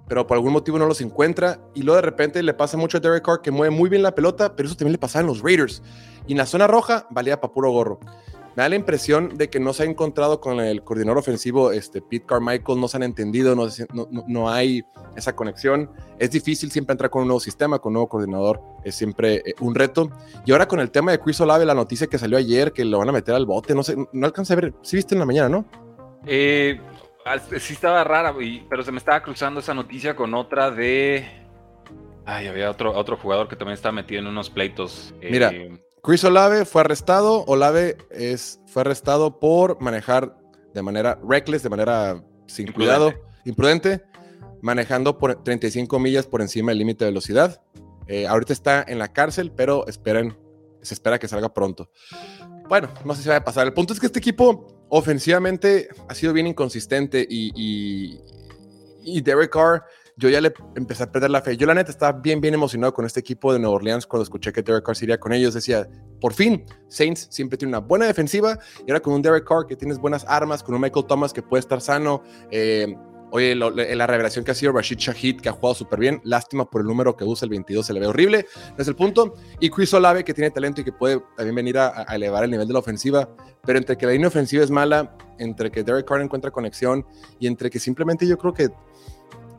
[0.08, 1.60] pero por algún motivo no los encuentra.
[1.74, 4.14] Y luego de repente le pasa mucho a Derek Carr que mueve muy bien la
[4.14, 5.82] pelota, pero eso también le pasaba en los Raiders.
[6.26, 8.00] Y en la zona roja valía para puro gorro.
[8.56, 12.02] Me da la impresión de que no se ha encontrado con el coordinador ofensivo, este
[12.02, 13.68] Pete Carmichael, no se han entendido, no,
[14.26, 14.82] no, hay
[15.16, 15.90] esa conexión.
[16.18, 19.54] Es difícil siempre entrar con un nuevo sistema, con un nuevo coordinador, es siempre eh,
[19.60, 20.10] un reto.
[20.44, 22.98] Y ahora con el tema de Chris Olave, la noticia que salió ayer, que lo
[22.98, 25.26] van a meter al bote, no sé, no alcancé a ver, sí viste en la
[25.26, 25.64] mañana, ¿no?
[26.26, 26.80] Eh,
[27.58, 28.34] sí estaba rara,
[28.68, 31.24] pero se me estaba cruzando esa noticia con otra de...
[32.26, 35.14] Ay, había otro, otro jugador que también estaba metido en unos pleitos.
[35.20, 37.44] Mira, eh, Chris Olave fue arrestado.
[37.46, 40.36] Olave es, fue arrestado por manejar
[40.72, 43.12] de manera reckless, de manera sin cuidado,
[43.44, 44.02] imprudente,
[44.62, 47.62] manejando por 35 millas por encima del límite de velocidad.
[48.06, 50.36] Eh, ahorita está en la cárcel, pero esperen,
[50.82, 51.90] se espera que salga pronto.
[52.68, 53.66] Bueno, no sé si va a pasar.
[53.66, 58.20] El punto es que este equipo ofensivamente ha sido bien inconsistente y, y,
[59.02, 59.84] y Derek Carr
[60.20, 61.56] yo ya le empecé a perder la fe.
[61.56, 64.52] Yo la neta estaba bien, bien emocionado con este equipo de Nueva Orleans cuando escuché
[64.52, 65.54] que Derek Carr iría con ellos.
[65.54, 65.88] Decía,
[66.20, 69.76] por fin, Saints siempre tiene una buena defensiva y ahora con un Derek Carr que
[69.76, 72.22] tienes buenas armas, con un Michael Thomas que puede estar sano.
[72.50, 72.94] Eh,
[73.30, 76.20] oye, la revelación que ha sido Rashid Shahid, que ha jugado súper bien.
[76.22, 78.44] Lástima por el número que usa el 22, se le ve horrible.
[78.76, 79.36] No es el punto.
[79.58, 82.50] Y Chris Olave, que tiene talento y que puede también venir a, a elevar el
[82.50, 83.26] nivel de la ofensiva.
[83.64, 87.06] Pero entre que la línea ofensiva es mala, entre que Derek Carr encuentra conexión
[87.38, 88.68] y entre que simplemente yo creo que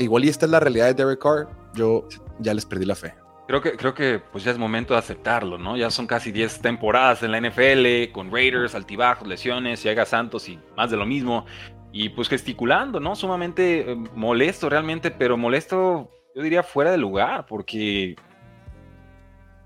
[0.01, 2.07] igual y esta es la realidad de Derek Carr, yo
[2.39, 3.13] ya les perdí la fe.
[3.47, 5.75] Creo que, creo que pues ya es momento de aceptarlo, ¿no?
[5.75, 10.59] Ya son casi 10 temporadas en la NFL, con Raiders, altibajos, lesiones, llega Santos y
[10.77, 11.45] más de lo mismo.
[11.91, 13.15] Y pues gesticulando, ¿no?
[13.15, 18.15] Sumamente eh, molesto realmente, pero molesto, yo diría, fuera de lugar, porque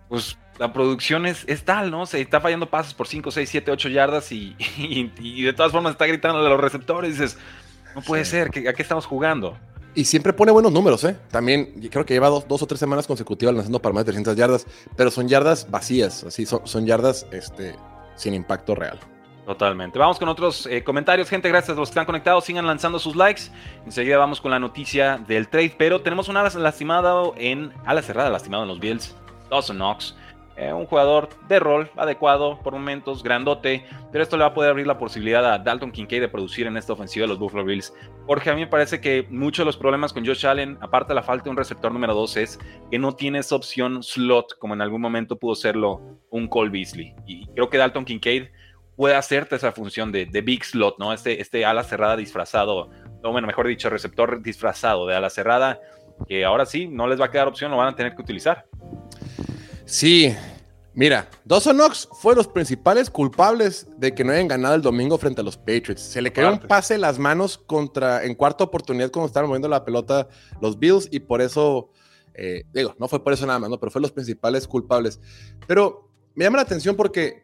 [0.10, 2.06] pues la producción es, tal, ¿no?
[2.06, 5.92] Se está fallando pases por 5, 6, 7, 8 yardas y, y, de todas formas
[5.92, 7.10] está gritando de los receptores.
[7.10, 7.38] Y dices,
[7.94, 9.58] no puede ser, ¿a qué estamos jugando?
[9.96, 11.16] Y siempre pone buenos números, ¿eh?
[11.32, 14.68] También creo que lleva dos, o tres semanas consecutivas lanzando para más de 300 yardas,
[14.98, 17.76] pero son yardas vacías, así son, son yardas este,
[18.16, 19.00] sin impacto real.
[19.46, 20.00] Totalmente.
[20.00, 21.48] Vamos con otros eh, comentarios, gente.
[21.48, 22.44] Gracias a los que están conectados.
[22.46, 23.44] Sigan lanzando sus likes.
[23.86, 25.76] Enseguida vamos con la noticia del trade.
[25.78, 27.72] Pero tenemos una lastimada en.
[27.86, 29.16] ala cerrada lastimado en los Bills.
[29.52, 30.16] Dawson Knox.
[30.58, 34.72] Eh, un jugador de rol adecuado por momentos, grandote, pero esto le va a poder
[34.72, 37.94] abrir la posibilidad a Dalton Kincaid de producir en esta ofensiva de los Buffalo Bills.
[38.26, 41.16] Porque a mí me parece que muchos de los problemas con Josh Allen, aparte de
[41.16, 44.82] la falta de un receptor número 2, es que no tiene opción slot como en
[44.82, 47.14] algún momento pudo serlo un Cole Beasley.
[47.26, 48.46] Y creo que Dalton Kincaid
[48.96, 51.12] puede hacerte esa función de, big slot, ¿no?
[51.12, 52.90] Este, este ala cerrada disfrazado,
[53.24, 55.80] o bueno, mejor dicho, receptor disfrazado de ala cerrada,
[56.28, 58.66] que ahora sí no les va a quedar opción, lo van a tener que utilizar.
[59.86, 60.36] Sí,
[60.96, 65.42] mira, Dawson Knox fue los principales culpables de que no hayan ganado el domingo frente
[65.42, 66.02] a los Patriots.
[66.02, 69.68] Se le quedó un pase en las manos contra, en cuarta oportunidad cuando estaban moviendo
[69.68, 70.28] la pelota
[70.60, 71.92] los Bills y por eso,
[72.34, 73.80] eh, digo, no fue por eso nada más, ¿no?
[73.80, 75.20] Pero fue los principales culpables.
[75.68, 77.44] Pero me llama la atención porque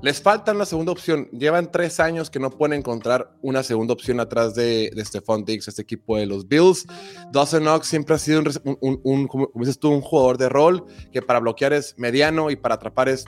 [0.00, 1.28] les falta una segunda opción.
[1.32, 5.68] Llevan tres años que no pueden encontrar una segunda opción atrás de, de Stephon Diggs,
[5.68, 6.86] este equipo de los Bills.
[7.32, 9.26] Dawson Knox siempre ha sido un,
[10.02, 13.24] jugador de rol que para bloquear es mediano y para atrapar es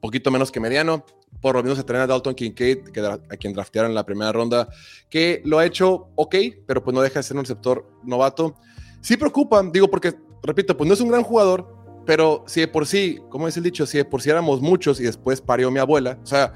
[0.00, 1.04] poquito menos que mediano.
[1.42, 4.32] Por lo menos se traen a Dalton Kincaid, que a quien draftearon en la primera
[4.32, 4.68] ronda,
[5.10, 8.54] que lo ha hecho ok, pero pues no deja de ser un receptor novato.
[9.02, 11.73] Sí preocupan, digo, porque, repito, pues no es un gran jugador,
[12.06, 15.00] pero si de por sí, como es el dicho, si de por sí éramos muchos
[15.00, 16.52] y después parió mi abuela, o sea,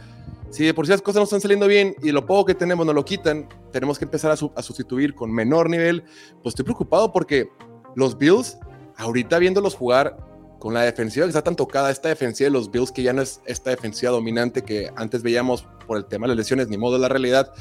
[0.51, 2.87] si de por sí las cosas no están saliendo bien y lo poco que tenemos
[2.87, 6.03] nos lo quitan, tenemos que empezar a, sustituir con menor nivel,
[6.43, 7.49] pues estoy preocupado porque
[7.95, 8.59] los Bills,
[8.97, 10.17] ahorita viéndolos jugar
[10.59, 13.23] con la defensiva que está tan tocada, esta defensiva de los Bills que ya no
[13.23, 16.95] es esta defensiva dominante que antes veíamos por el tema de las lesiones, ni modo
[16.95, 17.53] de la realidad,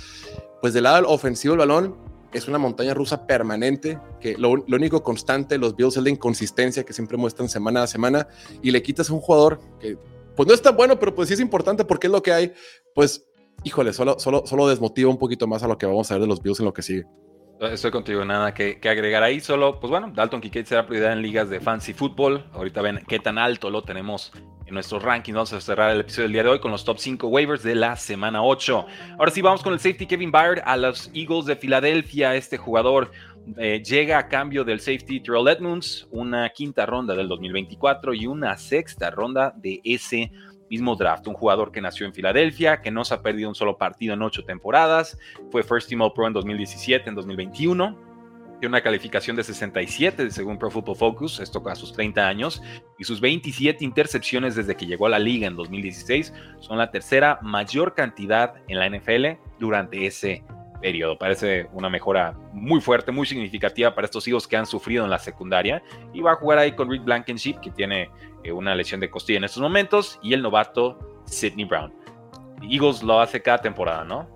[0.62, 5.58] pues del lado ofensivo el balón es una montaña rusa permanente, que lo, único constante,
[5.58, 8.28] los Bills es la inconsistencia que siempre muestran semana a semana,
[8.62, 9.98] y le quitas a un jugador que
[10.36, 12.54] pues no es tan bueno, pero pues sí es importante porque es lo que hay,
[12.94, 13.26] pues
[13.64, 16.28] híjole, solo, solo, solo desmotiva un poquito más a lo que vamos a ver de
[16.28, 17.06] los Bills en lo que sigue.
[17.60, 19.40] Estoy contigo, nada que, agregar ahí.
[19.40, 22.46] Solo, pues bueno, Dalton Kincaid será prioridad en ligas de fancy fútbol.
[22.54, 24.32] Ahorita ven qué tan alto lo tenemos
[24.68, 25.34] en nuestros rankings.
[25.36, 27.74] Vamos a cerrar el episodio del día de hoy con los top 5 waivers de
[27.74, 28.86] la semana 8.
[29.18, 32.36] Ahora sí, vamos con el safety Kevin Byard a los Eagles de Filadelfia.
[32.36, 33.10] Este jugador
[33.58, 38.56] eh, llega a cambio del safety Terrell Edmonds, una quinta ronda del 2024 y una
[38.58, 40.32] sexta ronda de ese
[40.70, 43.78] mismo draft, un jugador que nació en Filadelfia, que no se ha perdido un solo
[43.78, 45.18] partido en ocho temporadas,
[45.52, 48.08] fue First Team All Pro en 2017, en 2021,
[48.60, 52.62] tiene una calificación de 67 según Pro Football Focus, esto a sus 30 años,
[52.98, 57.40] y sus 27 intercepciones desde que llegó a la liga en 2016 son la tercera
[57.44, 60.44] mayor cantidad en la NFL durante ese
[60.82, 61.18] periodo.
[61.18, 65.20] Parece una mejora muy fuerte, muy significativa para estos hijos que han sufrido en la
[65.20, 65.82] secundaria.
[66.14, 68.10] Y va a jugar ahí con Rick Blankenship, que tiene
[68.52, 71.94] una lesión de costilla en estos momentos, y el novato Sidney Brown.
[72.62, 74.28] Eagles lo hace cada temporada, ¿no?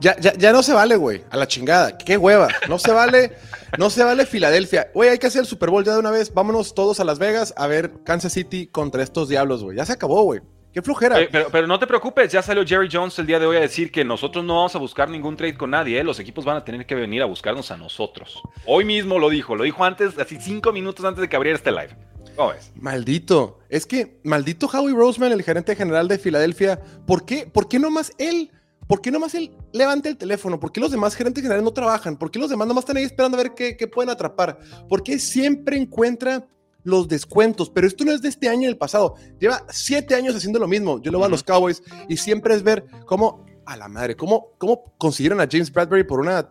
[0.00, 1.22] Ya, ya, ya no se vale, güey.
[1.30, 1.96] A la chingada.
[1.96, 2.48] Qué hueva.
[2.68, 3.36] No se vale.
[3.78, 4.90] No se vale Filadelfia.
[4.92, 6.34] Güey, hay que hacer el Super Bowl ya de una vez.
[6.34, 9.76] Vámonos todos a Las Vegas a ver Kansas City contra estos diablos, güey.
[9.76, 10.40] Ya se acabó, güey.
[10.72, 11.16] Qué flujera.
[11.30, 14.04] pero, no te preocupes, ya salió Jerry Jones el día de hoy a decir que
[14.04, 16.04] nosotros no vamos a buscar ningún trade con nadie, ¿eh?
[16.04, 18.42] los equipos van a tener que venir a buscarnos a nosotros.
[18.64, 21.70] Hoy mismo lo dijo, lo dijo antes, así cinco minutos antes de que abriera este
[21.70, 21.94] live.
[22.36, 22.52] ¿Cómo?
[22.80, 23.58] Maldito.
[23.68, 28.12] Es que, maldito Howie Roseman, el gerente general de Filadelfia, ¿por qué, ¿por qué nomás
[28.18, 28.50] él?
[28.86, 30.58] ¿Por qué nomás él levanta el teléfono?
[30.60, 32.16] ¿Por qué los demás gerentes generales no trabajan?
[32.16, 34.58] ¿Por qué los demás nomás están ahí esperando a ver qué, qué pueden atrapar?
[34.88, 36.46] ¿Por qué siempre encuentra
[36.84, 39.14] los descuentos, pero esto no es de este año y el pasado.
[39.38, 41.00] Lleva siete años haciendo lo mismo.
[41.00, 44.48] Yo lo voy a los Cowboys y siempre es ver cómo, a la madre, cómo,
[44.58, 46.50] cómo consiguieron a James Bradbury por una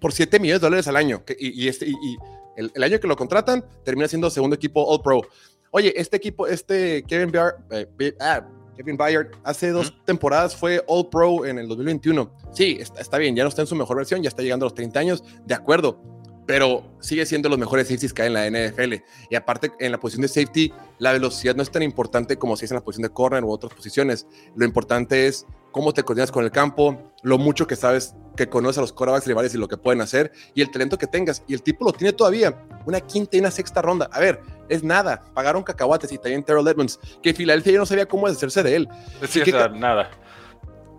[0.00, 1.22] por 7 millones de dólares al año.
[1.38, 2.16] y, este, y,
[2.56, 5.22] el, año que lo contratan termina siendo segundo equipo All Pro.
[5.70, 11.08] Oye, este equipo, este Kevin Bayard, eh, ah, Kevin Bayard hace dos temporadas fue All
[11.08, 12.30] Pro en el 2021.
[12.52, 14.68] Sí, está, está bien, ya no está en su mejor versión, ya está llegando a
[14.68, 16.00] los 30 años, de acuerdo
[16.46, 18.94] pero sigue siendo los mejores safeties que hay en la NFL.
[19.28, 22.64] Y aparte, en la posición de safety, la velocidad no es tan importante como si
[22.64, 24.26] es en la posición de corner u otras posiciones.
[24.54, 28.78] Lo importante es cómo te coordinas con el campo, lo mucho que sabes, que conoces
[28.78, 31.42] a los quarterbacks rivales y lo que pueden hacer, y el talento que tengas.
[31.48, 32.56] Y el tipo lo tiene todavía.
[32.86, 34.08] Una quinta y una sexta ronda.
[34.12, 35.22] A ver, es nada.
[35.34, 38.88] Pagaron cacahuates y también Terrell Edmonds, que Filadelfia ya no sabía cómo deshacerse de él.
[39.28, 40.10] Sí, o nada.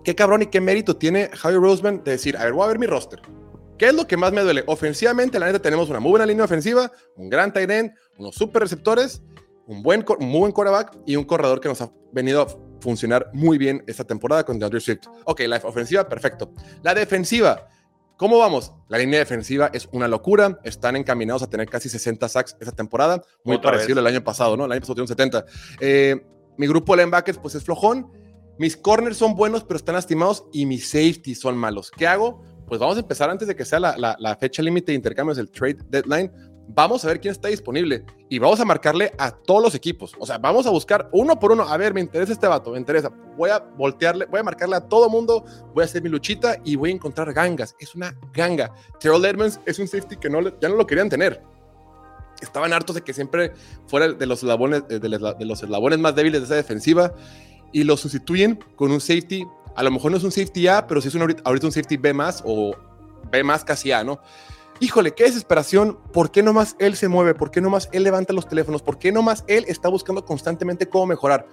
[0.03, 2.79] Qué cabrón y qué mérito tiene Javi Roseman de decir, a ver, voy a ver
[2.79, 3.21] mi roster
[3.77, 4.63] ¿Qué es lo que más me duele?
[4.65, 8.63] Ofensivamente, la neta, tenemos una muy buena línea ofensiva, un gran tight end, unos super
[8.63, 9.21] receptores,
[9.67, 12.47] un, buen, muy buen quarterback y un corredor que nos ha venido a
[12.81, 15.01] funcionar muy bien esta temporada con DeAndre Swift.
[15.25, 16.51] Ok, la ofensiva, perfecto.
[16.81, 17.67] La defensiva,
[18.17, 18.73] ¿cómo vamos?
[18.87, 20.59] La línea defensiva es una locura.
[20.63, 24.65] Están encaminados a tener casi 60 sacks esta temporada, muy parecido al año pasado, ¿no?
[24.65, 25.45] El año pasado tuvieron 70.
[25.81, 26.25] Eh,
[26.57, 28.11] mi grupo de linebackers, pues es flojón.
[28.57, 31.91] Mis corners son buenos, pero están lastimados y mis safeties son malos.
[31.91, 32.41] ¿Qué hago?
[32.67, 35.77] Pues vamos a empezar antes de que sea la, fecha límite de intercambios, el trade
[35.89, 36.31] deadline,
[36.67, 40.13] vamos a ver quién está disponible y vamos a marcarle a todos los equipos.
[40.19, 41.63] O sea, vamos a buscar uno por uno.
[41.63, 43.09] A ver, me interesa este vato, me interesa.
[43.37, 46.75] Voy a voltearle, voy a marcarle a todo mundo, voy a hacer mi luchita y
[46.75, 47.73] voy a encontrar gangas.
[47.79, 48.73] Es una ganga.
[48.99, 51.41] Terrell Edmonds es un safety que no, ya no lo querían tener.
[52.41, 53.53] Estaban hartos de que siempre
[53.87, 57.13] fuera de los eslabones, de, los eslabones más débiles de esa defensiva
[57.71, 59.45] y lo sustituyen con un safety.
[59.77, 61.95] A lo mejor no es un safety A, pero sí es un, ahorita un safety
[61.95, 62.75] B más o
[63.31, 64.19] B más casi A, ¿no?
[64.79, 67.33] híjole, qué desesperación, ¿por qué nomás él se mueve?
[67.33, 68.81] ¿Por qué nomás él levanta los teléfonos?
[68.81, 71.47] ¿Por qué nomás él está buscando constantemente cómo mejorar?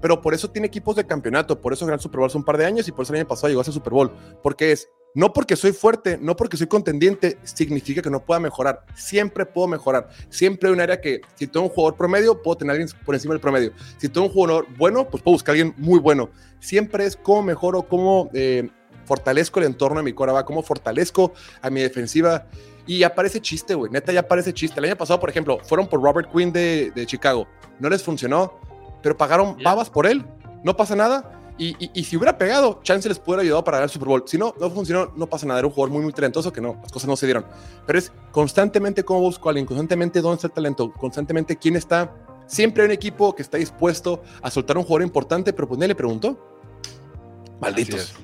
[0.00, 2.58] Pero por eso tiene equipos de campeonato, por eso el Super Bowl hace un par
[2.58, 4.12] de años y por eso el año pasado llegó a ese Super Bowl,
[4.42, 8.84] porque es, no porque soy fuerte, no porque soy contendiente, significa que no pueda mejorar.
[8.94, 10.10] Siempre puedo mejorar.
[10.28, 13.14] Siempre hay un área que, si tengo un jugador promedio, puedo tener a alguien por
[13.14, 13.72] encima del promedio.
[13.96, 16.28] Si tengo un jugador bueno, pues puedo buscar a alguien muy bueno.
[16.60, 18.68] Siempre es cómo mejoro, cómo eh,
[19.06, 22.44] fortalezco el entorno de mi va cómo fortalezco a mi defensiva.
[22.86, 23.90] Y ya parece chiste, güey.
[23.90, 24.78] Neta, ya parece chiste.
[24.80, 27.48] El año pasado, por ejemplo, fueron por Robert Quinn de, Chicago.
[27.80, 28.60] No les funcionó,
[29.02, 30.26] pero pagaron babas por él.
[30.62, 31.35] No pasa nada.
[31.58, 34.22] Y, si hubiera pegado, chance les pudiera ayudado para ganar el Super Bowl.
[34.26, 35.60] Si no, no funcionó, no pasa nada.
[35.60, 37.46] Era un jugador muy, muy talentoso que no, las cosas no se dieron.
[37.86, 42.14] Pero es constantemente cómo busco a alguien, constantemente dónde está el talento, constantemente quién está.
[42.46, 45.88] Siempre hay un equipo que está dispuesto a soltar un jugador importante, pero pues nadie
[45.88, 46.38] le preguntó.
[47.60, 48.14] Malditos.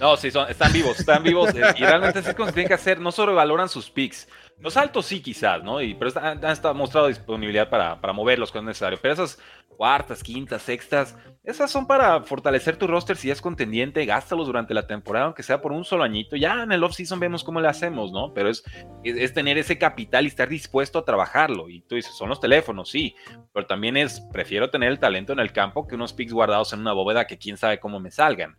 [0.00, 1.50] No, sí, son, están vivos, están vivos.
[1.76, 4.28] Y realmente es como tienen que hacer, no sobrevaloran sus picks.
[4.60, 5.80] Los altos sí, quizás, ¿no?
[5.80, 6.40] Y, pero han,
[6.76, 8.98] mostrado disponibilidad para, para moverlos cuando es necesario.
[9.00, 9.38] Pero esas
[9.78, 14.88] cuartas, quintas, sextas, esas son para fortalecer tu roster si es contendiente, gástalos durante la
[14.88, 16.34] temporada, aunque sea por un solo añito.
[16.34, 18.34] Ya en el off-season vemos cómo le hacemos, ¿no?
[18.34, 18.64] Pero es,
[19.04, 21.68] es, tener ese capital y estar dispuesto a trabajarlo.
[21.68, 23.14] Y tú dices, son los teléfonos, sí,
[23.52, 26.80] pero también es, prefiero tener el talento en el campo que unos picks guardados en
[26.80, 28.56] una bóveda que quién sabe cómo me salgan.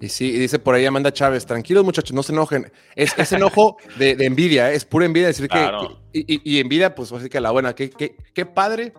[0.00, 2.70] Y sí, y dice por ahí Amanda Chávez, tranquilos muchachos, no se enojen.
[2.94, 4.76] Es, es enojo de, envidia, ¿eh?
[4.76, 5.58] es pura envidia decir que,
[6.12, 8.92] y, y, envidia, pues así que la buena, qué, qué, qué padre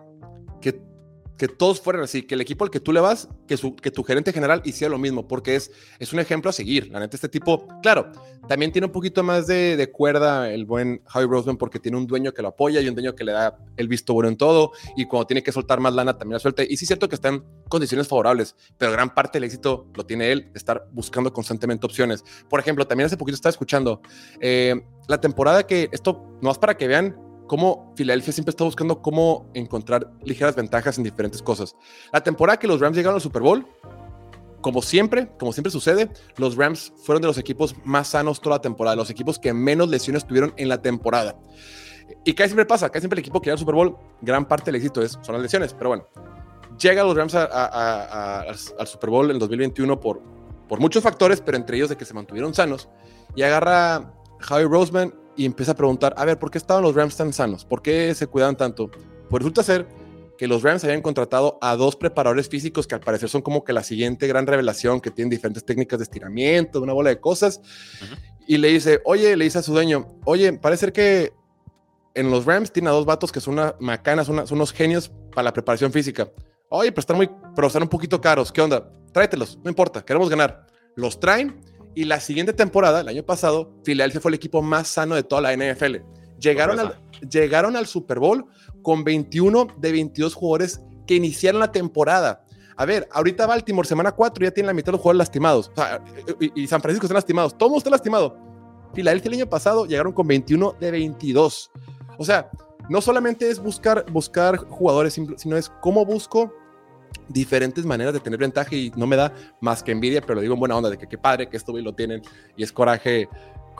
[1.40, 3.90] que todos fueran así, que el equipo al que tú le vas, que, su, que
[3.90, 6.90] tu gerente general hiciera lo mismo, porque es, es un ejemplo a seguir.
[6.90, 8.12] La neta, este tipo, claro,
[8.46, 12.06] también tiene un poquito más de, de cuerda el buen Howie Roseman, porque tiene un
[12.06, 14.72] dueño que lo apoya y un dueño que le da el visto bueno en todo,
[14.98, 16.62] y cuando tiene que soltar más lana también la suelta.
[16.62, 20.04] Y sí es cierto que está en condiciones favorables, pero gran parte del éxito lo
[20.04, 22.22] tiene él, estar buscando constantemente opciones.
[22.50, 24.02] Por ejemplo, también hace poquito estaba escuchando
[24.42, 29.02] eh, la temporada que, esto no es para que vean cómo Filadelfia siempre está buscando
[29.02, 31.74] cómo encontrar ligeras ventajas en diferentes cosas.
[32.12, 33.66] La temporada que los Rams llegaron al Super Bowl,
[34.60, 38.62] como siempre, como siempre sucede, los Rams fueron de los equipos más sanos toda la
[38.62, 41.40] temporada, los equipos que menos lesiones tuvieron en la temporada.
[42.24, 44.66] Y casi siempre pasa, casi siempre el equipo que llega al Super Bowl, gran parte
[44.66, 46.06] del éxito es, son las lesiones, pero bueno,
[46.78, 50.22] llega los Rams al Super Bowl en 2021 por,
[50.68, 52.88] por muchos factores, pero entre ellos de que se mantuvieron sanos,
[53.34, 57.16] y agarra Javi Roseman y empieza a preguntar, a ver, ¿por qué estaban los Rams
[57.16, 57.64] tan sanos?
[57.64, 58.90] ¿Por qué se cuidaban tanto?
[59.28, 59.86] Pues resulta ser
[60.36, 63.74] que los Rams habían contratado a dos preparadores físicos que al parecer son como que
[63.74, 67.60] la siguiente gran revelación, que tienen diferentes técnicas de estiramiento, una bola de cosas.
[68.46, 71.32] Y le dice, oye, le dice a su dueño, oye, parece ser que
[72.14, 75.42] en los Rams tiene a dos vatos que son una macanas, son, unos genios para
[75.42, 76.30] la preparación física.
[76.70, 78.50] Oye, pero están muy, pero están un poquito caros.
[78.50, 78.90] ¿Qué onda?
[79.12, 80.66] Tráetelos, no importa, queremos ganar.
[80.96, 81.60] Los traen
[81.94, 85.42] y la siguiente temporada, el año pasado, Philadelphia fue el equipo más sano de toda
[85.42, 85.96] la NFL.
[86.38, 86.98] Llegaron al,
[87.28, 88.46] llegaron al Super Bowl
[88.82, 92.44] con 21 de 22 jugadores que iniciaron la temporada.
[92.76, 95.70] A ver, ahorita Baltimore, semana 4, ya tiene la mitad de los jugadores lastimados.
[96.54, 97.58] y, San Francisco están lastimados.
[97.58, 98.38] Todo está lastimado.
[98.94, 101.70] Filadelfia el año pasado llegaron con 21 de 22.
[102.16, 102.50] O sea,
[102.88, 106.52] no solamente es buscar, buscar jugadores, sino es cómo busco
[107.28, 110.54] diferentes maneras de tener ventaja y no me da más que envidia, pero lo digo
[110.54, 112.22] en buena onda de que qué padre que esto y lo tienen
[112.56, 113.28] y es coraje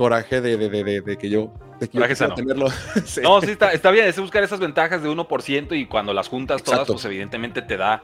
[0.01, 2.69] coraje de, de, de, de que yo, de que tenerlo.
[3.23, 6.63] No, sí, está, está, bien, es buscar esas ventajas de 1% y cuando las juntas
[6.63, 8.03] todas, pues evidentemente te da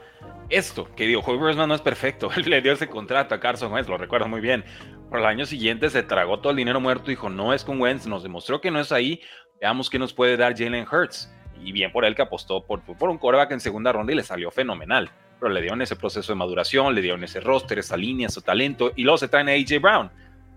[0.49, 3.89] esto, que digo, Hoy no es perfecto, él le dio ese contrato a Carson Wentz,
[3.89, 4.63] lo recuerdo muy bien,
[5.09, 8.05] pero el año siguiente se tragó todo el dinero muerto, dijo, no es con Wentz,
[8.05, 9.21] nos demostró que no es ahí,
[9.59, 13.09] veamos qué nos puede dar Jalen Hurts, y bien por él que apostó por, por
[13.09, 16.35] un coreback en segunda ronda y le salió fenomenal pero le dieron ese proceso de
[16.37, 19.81] maduración, le dieron ese roster, esa línea, su talento, y luego se traen a AJ
[19.81, 20.09] Brown.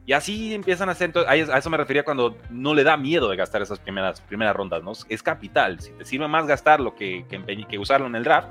[0.07, 3.37] Y así empiezan a hacer, a eso me refería cuando no le da miedo de
[3.37, 4.93] gastar esas primeras, primeras rondas, ¿no?
[5.09, 8.49] Es capital, si te sirve más gastarlo que, que, que usarlo en el draft,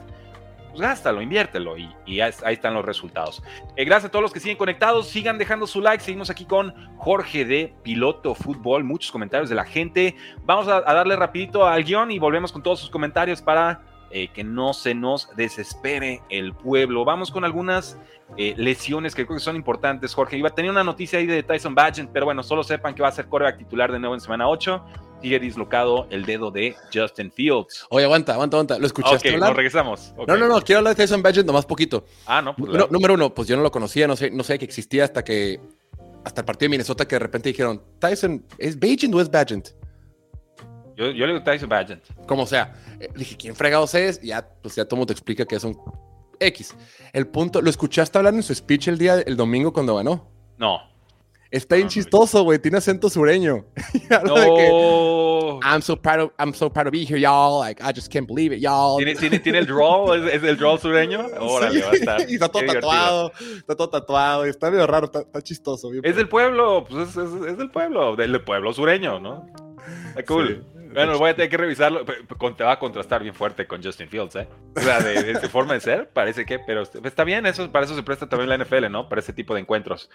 [0.70, 3.42] pues gástalo, inviértelo y, ahí están los resultados.
[3.76, 6.74] Eh, gracias a todos los que siguen conectados, sigan dejando su like, seguimos aquí con
[6.98, 10.16] Jorge de Piloto Fútbol, muchos comentarios de la gente.
[10.46, 14.30] Vamos a, a darle rapidito al guion y volvemos con todos sus comentarios para eh,
[14.34, 17.06] que no se nos desespere el pueblo.
[17.06, 17.98] Vamos con algunas
[18.38, 20.38] eh, lesiones que creo que son importantes, Jorge.
[20.38, 23.10] Iba a tener una noticia ahí de Tyson Bagent, pero bueno, solo sepan que va
[23.10, 24.84] a ser coreback titular de nuevo en semana 8.
[25.22, 27.86] Sigue dislocado el dedo de Justin Fields.
[27.90, 28.80] Oye, aguanta, aguanta, aguanta.
[28.80, 29.50] ¿Lo escuchaste Ok, hablar?
[29.50, 30.14] nos regresamos.
[30.28, 32.06] No, no, no, quiero hablar de Tyson Bagent nomás poquito.
[32.26, 34.58] Ah, no, pues No, número uno, pues yo no lo conocía, no sé, no sé
[34.58, 35.60] que existía hasta que
[36.24, 39.70] hasta el partido de Minnesota que de repente dijeron, Tyson, ¿es Bagent o es Bagent?
[41.00, 42.04] Yo, yo le digo Tyson Bagent.
[42.28, 42.74] Como sea.
[43.00, 44.20] Eh, dije, ¿quién fregados es?
[44.24, 45.76] Y ya, pues ya mundo te explica que es un
[46.40, 46.76] X.
[47.14, 50.30] El punto, ¿lo escuchaste hablar en su speech el día, el domingo cuando ganó?
[50.58, 50.82] No.
[51.52, 53.66] Está bien No, no, chistoso, güey, tiene acento sureño.
[54.12, 55.60] Habla de que, No.
[55.64, 57.60] I'm so proud of, I'm so proud to be here, y'all.
[57.60, 58.98] Like, I just can't believe it, y'all.
[58.98, 60.14] ¿Tiene, tiene, tiene el draw?
[60.14, 61.26] ¿Es, es el draw sureño?
[61.40, 62.30] Órale, Sí, va a estar.
[62.30, 62.92] Y está todo qué divertido.
[62.92, 65.90] tatuado, está todo tatuado, y está medio raro, está, está chistoso.
[65.90, 69.48] bien Es del pueblo, pues es, es- es del pueblo, del pueblo sureño, ¿no?
[70.10, 70.64] Está cool.
[70.72, 70.79] Sí.
[70.94, 72.04] Bueno, voy a tener que revisarlo.
[72.06, 74.48] Te va a contrastar bien fuerte con Justin Fields, ¿eh?
[74.76, 77.86] O sea, de, de forma de ser, parece que, pero est- está bien, eso, para
[77.86, 79.08] eso se presta también la NFL, ¿no?
[79.08, 80.10] Para ese tipo de encuentros.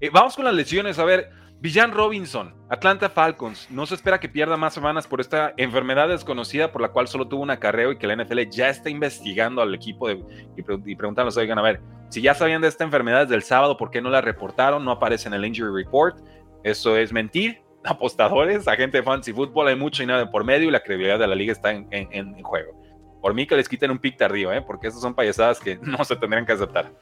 [0.00, 0.98] Eh, vamos con las lesiones.
[0.98, 3.68] A ver, Villan Robinson, Atlanta Falcons.
[3.70, 7.26] No se espera que pierda más semanas por esta enfermedad desconocida por la cual solo
[7.26, 10.22] tuvo un acarreo y que la NFL ya está investigando al equipo de,
[10.56, 10.96] y, pre- y
[11.38, 14.10] oigan, a ver, si ya sabían de esta enfermedad desde el sábado, ¿por qué no
[14.10, 14.84] la reportaron?
[14.84, 16.18] No aparece en el injury report.
[16.64, 17.62] Eso es mentir.
[17.88, 21.26] Apostadores, agente de fantasy fútbol, hay mucho y nada por medio y la credibilidad de
[21.26, 22.78] la liga está en, juego.
[23.22, 24.62] Por mí que les quiten un pick tardío, ¿eh?
[24.62, 26.92] porque esas son payasadas que no se tendrían que aceptar.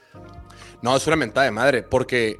[0.83, 2.37] No, es una mentada de madre, porque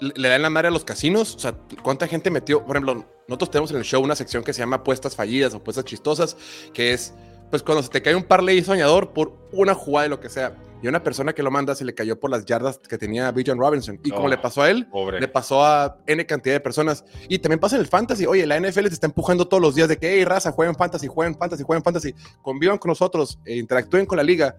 [0.00, 1.34] le dan la madre a los casinos.
[1.34, 2.64] O sea, ¿cuánta gente metió?
[2.64, 5.58] Por ejemplo, nosotros tenemos en el show una sección que se llama apuestas fallidas o
[5.58, 6.36] apuestas chistosas,
[6.72, 7.14] que es,
[7.50, 10.54] pues, cuando se te cae un parlay soñador por una jugada de lo que sea.
[10.82, 13.58] Y una persona que lo manda se le cayó por las yardas que tenía Bijan
[13.58, 14.00] Robinson.
[14.02, 15.20] Y como le pasó a él, Pobre.
[15.20, 17.04] le pasó a N cantidad de personas.
[17.28, 18.24] Y también pasa en el fantasy.
[18.24, 21.06] Oye, la NFL te está empujando todos los días de que, hey, raza, jueguen fantasy,
[21.06, 22.14] jueguen fantasy, jueguen fantasy.
[22.40, 24.56] Convivan con nosotros, eh, interactúen con la liga.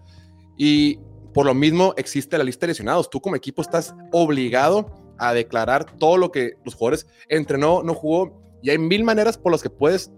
[0.56, 1.00] Y
[1.34, 3.10] por lo mismo existe la lista de lesionados.
[3.10, 4.86] Tú como equipo estás obligado
[5.18, 8.40] a declarar todo lo que los jugadores entrenó, no jugó.
[8.62, 10.12] Y hay mil maneras por las que puedes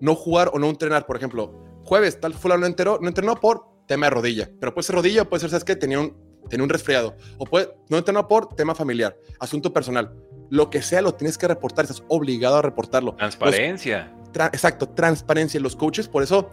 [0.00, 1.06] no jugar o no entrenar.
[1.06, 4.48] Por ejemplo, jueves, tal fulano no entrenó, no entrenó por tema de rodilla.
[4.60, 5.74] Pero puede ser rodilla puede ser, ¿sabes qué?
[5.74, 6.16] Tenía un,
[6.48, 7.16] tenía un resfriado.
[7.38, 10.14] O puede, no entrenó por tema familiar, asunto personal.
[10.48, 13.16] Lo que sea lo tienes que reportar, estás obligado a reportarlo.
[13.16, 14.14] Transparencia.
[14.32, 15.58] Tra- exacto, transparencia.
[15.60, 16.50] Los coaches, por eso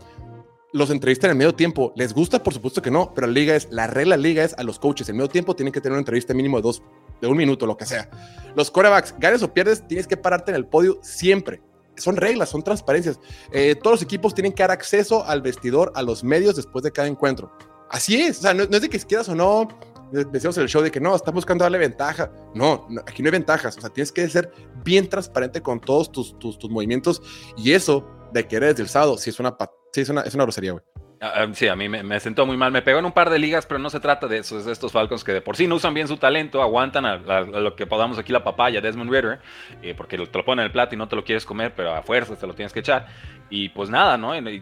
[0.73, 1.93] los entrevistan en medio tiempo.
[1.95, 2.41] ¿Les gusta?
[2.41, 5.07] Por supuesto que no, pero la liga es, la regla liga es a los coaches.
[5.09, 6.81] En medio tiempo tienen que tener una entrevista mínimo de dos,
[7.21, 8.09] de un minuto, lo que sea.
[8.55, 11.61] Los corebacks, ganes o pierdes, tienes que pararte en el podio siempre.
[11.97, 13.19] Son reglas, son transparencias.
[13.51, 16.91] Eh, todos los equipos tienen que dar acceso al vestidor, a los medios después de
[16.91, 17.51] cada encuentro.
[17.89, 19.67] Así es, o sea, no, no es de que quieras o no.
[20.11, 22.31] de- Decíamos en el show de que no, está buscando darle ventaja.
[22.53, 23.77] No, no, aquí no hay ventajas.
[23.77, 24.51] O sea, tienes que ser
[24.83, 27.21] bien transparente con todos tus, tus, tus movimientos.
[27.57, 29.55] Y eso de que eres del sábado, sí es una,
[29.93, 30.83] sí es una, es una grosería, güey.
[31.19, 32.71] Ah, ah, Sí, a mí me, me sentó muy mal.
[32.71, 34.59] Me pegó en un par de ligas, pero no se trata de eso.
[34.59, 37.13] Es de estos Falcons que de por sí no usan bien su talento, aguantan a,
[37.13, 39.39] a- a lo que podamos aquí la papaya, Desmond Ritter,
[39.81, 41.95] eh, porque te lo ponen en el plato y no te lo quieres comer, pero
[41.95, 43.07] a fuerzas te lo tienes que echar.
[43.49, 44.35] Y pues nada, ¿no?
[44.37, 44.61] Y-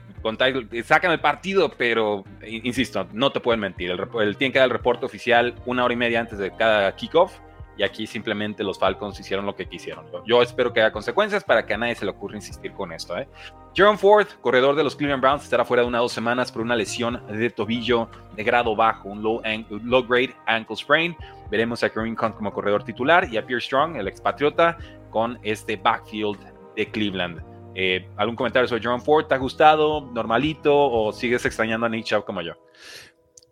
[0.71, 3.91] y sacan el partido, pero insisto, no te pueden mentir.
[3.91, 6.95] El, el tienen que dar el reporte oficial una hora y media antes de cada
[6.95, 7.37] kickoff.
[7.77, 10.05] Y aquí simplemente los Falcons hicieron lo que quisieron.
[10.25, 13.17] Yo, espero que haya consecuencias para que a nadie se le ocurra insistir con esto.
[13.17, 13.27] ¿eh?
[13.73, 16.61] Jerome Ford, corredor de los Cleveland Browns, estará fuera de una o dos semanas por
[16.61, 19.41] una lesión de tobillo de grado bajo, un low,
[19.83, 21.15] low grade ankle sprain.
[21.51, 24.77] Veremos a Kareem Hunt como corredor titular y a Pierre Strong, el expatriota,
[25.09, 26.39] con este backfield
[26.75, 27.55] de Cleveland.
[27.75, 29.25] Eh, ¿Algún comentario sobre Jerome Ford?
[29.25, 30.09] ¿Te ha gustado?
[30.13, 30.73] ¿Normalito?
[30.73, 32.53] ¿O sigues extrañando a Nick Chubb como yo?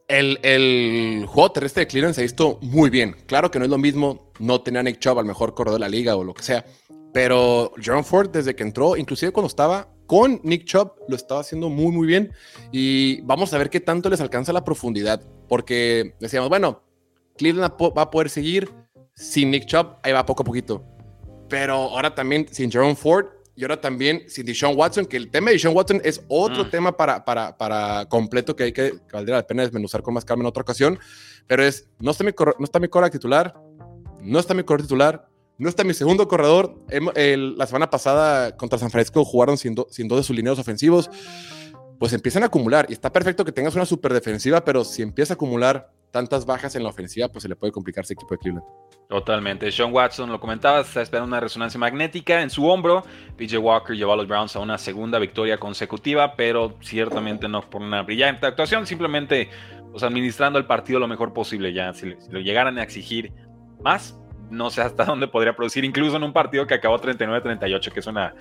[0.08, 3.16] El, el juego terrestre de Cleveland se ha visto muy bien.
[3.26, 5.90] Claro que no es lo mismo no tener Nick Chubb al mejor corredor de la
[5.90, 6.66] liga o lo que sea.
[7.14, 11.70] Pero Jerome Ford, desde que entró, inclusive cuando estaba con Nick Chubb, lo estaba haciendo
[11.70, 12.34] muy, muy bien.
[12.72, 15.22] Y vamos a ver qué tanto les alcanza la profundidad.
[15.48, 16.82] Porque decíamos, bueno,
[17.38, 18.70] Cleveland va a poder seguir
[19.16, 19.98] sin Nick Chubb.
[20.04, 20.84] Ahí va poco a poquito.
[21.50, 25.48] Pero ahora también sin Jerome Ford y ahora también sin Deshaun Watson, que el tema
[25.48, 26.70] de Deshaun Watson es otro Mm.
[26.70, 30.26] tema para, para, para completo que hay que, que valdría la pena desmenuzar con más
[30.26, 30.98] calma en otra ocasión.
[31.48, 33.54] Pero es, no está mi, cor- no está mi corredor titular,
[34.22, 35.28] no está mi corredor titular,
[35.58, 36.76] no está mi segundo corredor.
[36.90, 40.36] Hem- el- la semana pasada contra San Francisco jugaron sin, do- sin dos de sus
[40.36, 41.10] lineos ofensivos.
[42.00, 45.34] Pues empiezan a acumular y está perfecto que tengas una super defensiva, pero si empieza
[45.34, 48.36] a acumular tantas bajas en la ofensiva, pues se le puede complicar a ese equipo
[48.36, 48.68] de Cleveland.
[49.10, 49.72] Totalmente.
[49.72, 53.04] Sean Watson, lo comentabas, está esperando una resonancia magnética en su hombro.
[53.36, 57.82] PJ Walker llevó a los Browns a una segunda victoria consecutiva, pero ciertamente no por
[57.82, 59.50] una brillante actuación, simplemente
[59.92, 61.92] pues, administrando el partido lo mejor posible ya.
[61.96, 63.34] Si lo llegaran a exigir
[63.82, 64.16] más,
[64.52, 68.08] no sé hasta dónde podría producir, incluso en un partido que acabó 39-38, que es
[68.08, 68.36] una,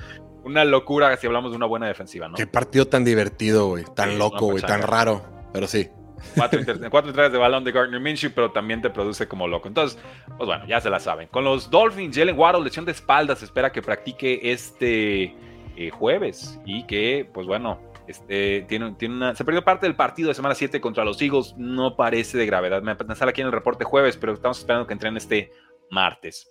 [0.45, 2.35] una locura si hablamos de una buena defensiva, ¿no?
[2.35, 5.23] Qué partido tan divertido, güey, tan loco, güey, tan raro,
[5.55, 5.89] pero sí.
[6.35, 9.68] Cuatro, entradas de balón de Gardner Minshew, pero también te produce como loco.
[9.68, 9.99] Entonces,
[10.37, 11.29] pues bueno, ya se la saben.
[11.29, 15.35] Con los Dolphins, Jalen Waddle, lesión de espalda, se espera que practique este
[15.77, 20.29] eh, jueves y que, pues bueno, este, tiene, tiene una, se perdió parte del partido
[20.29, 21.55] de semana 7 contra los Eagles.
[21.57, 22.83] No parece de gravedad.
[22.83, 25.53] Me sale aquí en el reporte jueves, pero estamos esperando que entren este
[25.91, 26.51] martes.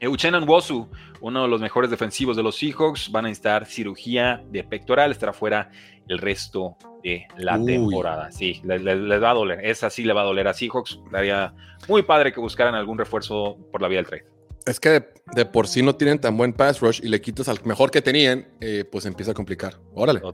[0.00, 0.88] Euchenan Wosu,
[1.20, 5.32] uno de los mejores defensivos de los Seahawks, van a necesitar cirugía de pectoral, estará
[5.32, 5.70] fuera
[6.08, 8.30] el resto de la temporada.
[8.30, 9.64] Sí, les, va a doler.
[9.64, 11.00] Esa sí le va a doler a Seahawks.
[11.10, 11.52] Daría
[11.88, 14.24] muy padre que buscaran algún refuerzo por la vía del trade.
[14.66, 17.58] Es que de, por sí no tienen tan buen pass rush y le quitas al
[17.64, 19.78] mejor que tenían, eh, pues empieza a complicar.
[19.94, 20.32] Órale, no,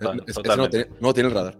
[0.68, 1.56] tiene, no tiene el radar.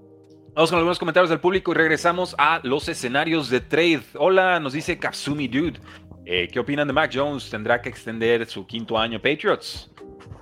[0.55, 4.03] Vamos con algunos comentarios del público y regresamos a los escenarios de trade.
[4.17, 5.81] Hola, nos dice Kazumi Dude.
[6.27, 7.51] Eh, ¿Qué opinan de Mac Jones?
[7.51, 9.91] ¿Tendrá que extender su quinto año Patriots?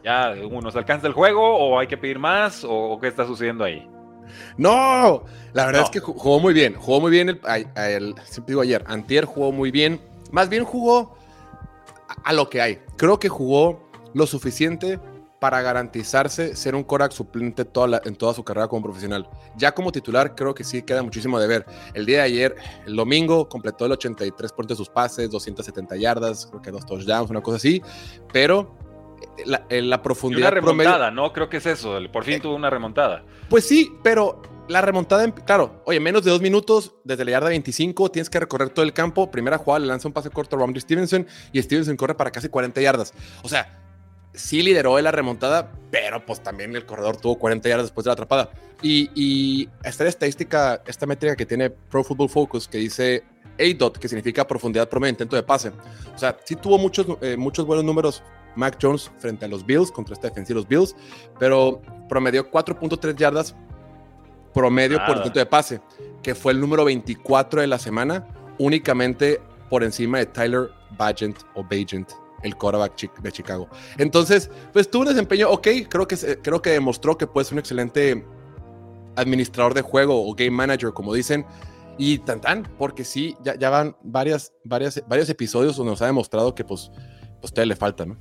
[0.04, 3.88] ¿Ya nos alcanza el juego o hay que pedir más o, qué está sucediendo ahí?
[4.56, 8.82] No, la verdad es que jugó muy bien, jugó muy bien, el, siempre digo ayer,
[8.86, 11.16] Antier jugó muy bien, más bien jugó
[12.24, 12.80] a lo que hay.
[12.96, 14.98] Creo que jugó lo suficiente
[15.42, 19.28] para garantizarse ser un Korak suplente toda en toda su carrera como profesional.
[19.56, 21.66] Ya como titular, creo que sí queda muchísimo de ver.
[21.94, 26.62] El día de ayer, el domingo, completó el 83% de sus pases, 270 yardas, creo
[26.62, 27.82] que dos touchdowns, una cosa así,
[28.32, 28.76] pero
[29.36, 30.52] eh, la, en la profundidad.
[30.52, 31.32] una remontada, ¿no?
[31.32, 31.98] Creo que es eso.
[32.12, 33.24] Por fin eh, tuvo una remontada.
[33.48, 38.12] Pues sí, pero la remontada, claro, oye, menos de dos minutos desde la yarda 25,
[38.12, 39.28] tienes que recorrer todo el campo.
[39.32, 42.48] Primera jugada, le lanza un pase corto a Ramsey Stevenson y Stevenson corre para casi
[42.48, 43.12] 40 yardas.
[43.42, 43.81] O sea,
[44.34, 48.08] sí lideró en la remontada, pero pues también el corredor tuvo 40 yardas después de
[48.08, 48.50] la atrapada.
[48.82, 53.22] Y, esta estadística, esta métrica que tiene Pro Football Focus, que dice
[53.60, 55.70] ADOT, que significa profundidad promedio de intento de pase.
[56.14, 58.22] O sea, sí tuvo muchos, eh, muchos buenos números
[58.56, 60.96] Mac Jones frente a los Bills, contra esta defensiva los Bills,
[61.38, 63.54] pero promedió 4.3 yardas
[64.52, 65.80] promedio por intento de pase,
[66.22, 68.26] que fue el número 24 de la semana,
[68.58, 72.10] únicamente por encima de Tyler Bagent o Bagent
[72.42, 73.68] el quarterback de Chicago.
[73.98, 77.58] Entonces, pues tuvo un desempeño, ok, creo que, creo que demostró que puede ser un
[77.60, 78.24] excelente
[79.16, 81.46] administrador de juego o game manager, como dicen.
[81.98, 86.54] Y tan tan, porque sí, ya, van varias, varias, varios episodios donde nos ha demostrado
[86.54, 88.16] que pues, pues a usted le falta, ¿no?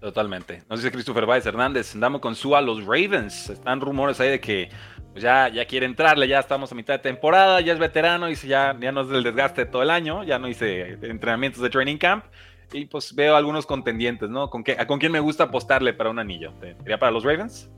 [0.00, 0.62] Totalmente.
[0.68, 3.50] Nos dice Christopher Weiss Hernández, andamos con su a los Ravens.
[3.50, 4.68] Están rumores ahí de que
[5.10, 8.36] pues ya, ya quiere entrarle, ya estamos a mitad de temporada, ya es veterano, y
[8.36, 11.70] ya, ya no es del desgaste de todo el año, ya no hice entrenamientos de
[11.70, 12.26] training camp
[12.72, 14.50] y pues veo algunos contendientes, ¿no?
[14.50, 16.52] ¿Con, qué, ¿Con quién me gusta apostarle para un anillo?
[16.60, 17.70] ¿Sería para los Ravens?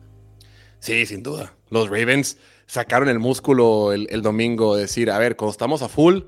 [0.81, 1.55] Sí, sin duda.
[1.71, 6.21] Los Ravens sacaron el músculo el, domingo, decir, a ver, cuando estamos a full,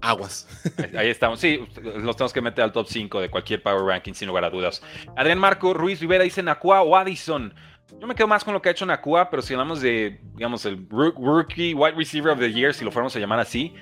[0.00, 0.48] aguas.
[0.96, 4.28] Ahí estamos, sí, los tenemos que meter al top 5 de cualquier Power Ranking, sin
[4.28, 4.82] lugar a dudas.
[5.16, 7.54] Adrián Marco Ruiz Rivera dice Nakua o Addison.
[7.98, 10.66] Yo me quedo más con lo que ha hecho Nakua, pero si hablamos de, digamos,
[10.66, 13.74] el rookie wide receiver of the year, si lo fuéramos a llamar así,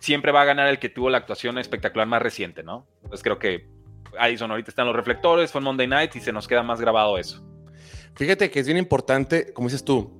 [0.00, 2.86] siempre va a ganar el que tuvo la actuación espectacular más reciente, ¿no?
[3.08, 3.68] Pues creo que
[4.18, 7.44] Addison ahorita están los reflectores, fue Monday Night y se nos queda más grabado eso.
[8.16, 10.18] Fíjate que es bien importante, como dices tú,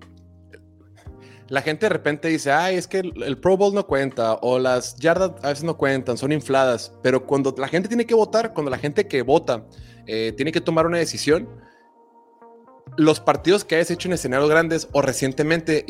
[1.49, 4.97] la gente de repente dice, ay, es que el, Pro Bowl no cuenta, o las
[4.97, 8.70] yardas a veces no cuentan, son infladas, pero cuando la gente tiene que votar, cuando
[8.70, 9.64] la gente que vota
[10.07, 11.49] eh, tiene que tomar una decisión,
[12.97, 15.84] los partidos que hayas hecho en escenarios grandes o recientemente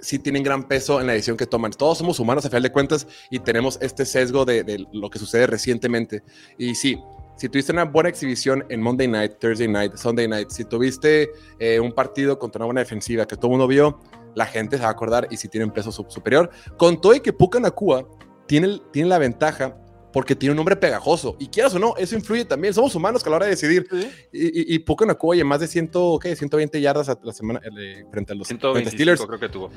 [0.00, 1.72] sí tienen gran peso en la decisión que toman.
[1.72, 5.46] Todos somos humanos a final de cuentas y tenemos este sesgo de, lo que sucede
[5.46, 6.22] recientemente.
[6.58, 7.00] Y sí,
[7.36, 11.80] si tuviste una buena exhibición en Monday Night, Thursday Night, Sunday Night, si tuviste eh,
[11.80, 13.98] un partido contra una buena defensiva que todo el mundo vio,
[14.34, 16.50] la gente se va a acordar y si tienen peso superior.
[16.76, 18.06] Con todo y que Puka Nakua
[18.46, 19.76] tiene, tiene la ventaja
[20.12, 21.36] porque tiene un nombre pegajoso.
[21.38, 22.74] Y quieras o no, eso influye también.
[22.74, 23.86] Somos humanos que a la hora de decidir.
[24.32, 25.90] Y, y, y Puka oye más de 100,
[26.20, 26.36] ¿qué?
[26.36, 29.24] 120 yardas a la semana eh, frente a los Steelers.
[29.24, 29.70] creo que tuvo.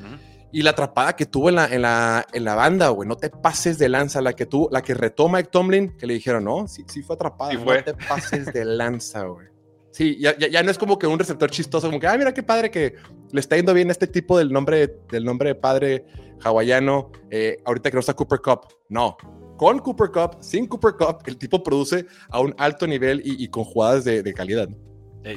[0.52, 3.30] Y la atrapada que tuvo en la, en la, en la banda, güey, no te
[3.30, 4.20] pases de lanza.
[4.20, 7.14] La que tuvo, la que retoma Mike Tomlin, que le dijeron, no, sí, sí fue
[7.14, 7.52] atrapada.
[7.52, 9.54] No te pases de lanza, güey.
[9.94, 12.42] Sí, ya, ya, no es como que un receptor chistoso, como que, ah, mira qué
[12.42, 12.96] padre que
[13.30, 16.04] le está yendo bien este tipo del nombre, del nombre de padre
[16.42, 18.66] hawaiano, eh, ahorita que no está Cooper Cup.
[18.88, 19.16] No,
[19.56, 23.64] con Cooper Cup, sin Cooper Cup, el tipo produce a un alto nivel y, con
[23.64, 24.68] jugadas de, calidad.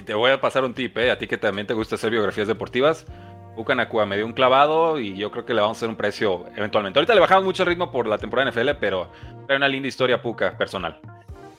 [0.06, 1.12] te voy a pasar un tip, ¿eh?
[1.12, 3.06] a ti que también te gusta hacer biografías deportivas.
[3.56, 6.46] Bucanacua me dio un clavado y yo creo que le vamos a hacer un precio
[6.56, 7.00] eventualmente.
[7.00, 9.10] Ahorita le bajamos mucho el ritmo por la temporada NFL, pero
[9.48, 11.00] trae una linda historia Puca personal.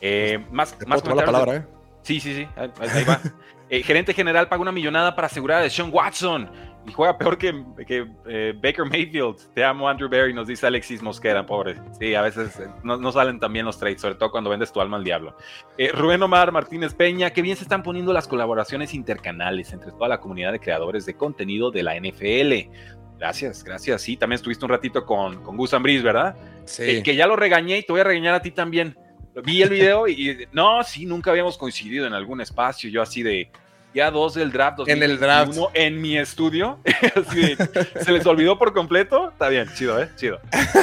[0.01, 1.67] Eh, más más la palabra, ¿eh?
[2.03, 3.21] Sí, sí, sí, ahí, va.
[3.71, 6.49] Eh, gerente general paga una millonada para asegurar a Sean Watson.
[6.89, 9.53] Y juega peor que, que eh, Baker Mayfield.
[9.55, 11.77] Te amo, Andrew Berry, nos dice Alexis Mosquera, pobre.
[11.99, 14.81] Sí, a veces eh, no, salen tan bien los trades, sobre todo cuando vendes tu
[14.81, 15.37] alma al diablo.
[15.77, 20.09] Eh, Rubén Omar Martínez Peña, qué bien se están poniendo las colaboraciones intercanales entre toda
[20.09, 22.71] la comunidad de creadores de contenido de la NFL.
[23.19, 24.03] Gracias, gracias.
[24.03, 26.37] Sí, también estuviste un ratito con, con Gus Ambris, ¿verdad?
[26.65, 27.03] Sí.
[27.03, 28.97] que ya lo regañé y te voy a regañar a ti también.
[29.45, 32.91] Vi el video y, no, sí, nunca habíamos coincidido en algún espacio.
[32.91, 33.51] Yo así de,
[33.99, 35.59] ya dos del draft en el draft.
[35.75, 36.79] en mi estudio.
[38.01, 39.31] Se les olvidó por completo.
[39.31, 40.39] Está bien chido eh chido.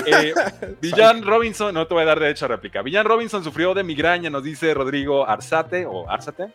[0.05, 0.33] Eh,
[0.81, 2.81] Villan Robinson no te voy a dar derecho a réplica.
[2.81, 6.49] Villan Robinson sufrió de migraña nos dice Rodrigo Arzate o Arzate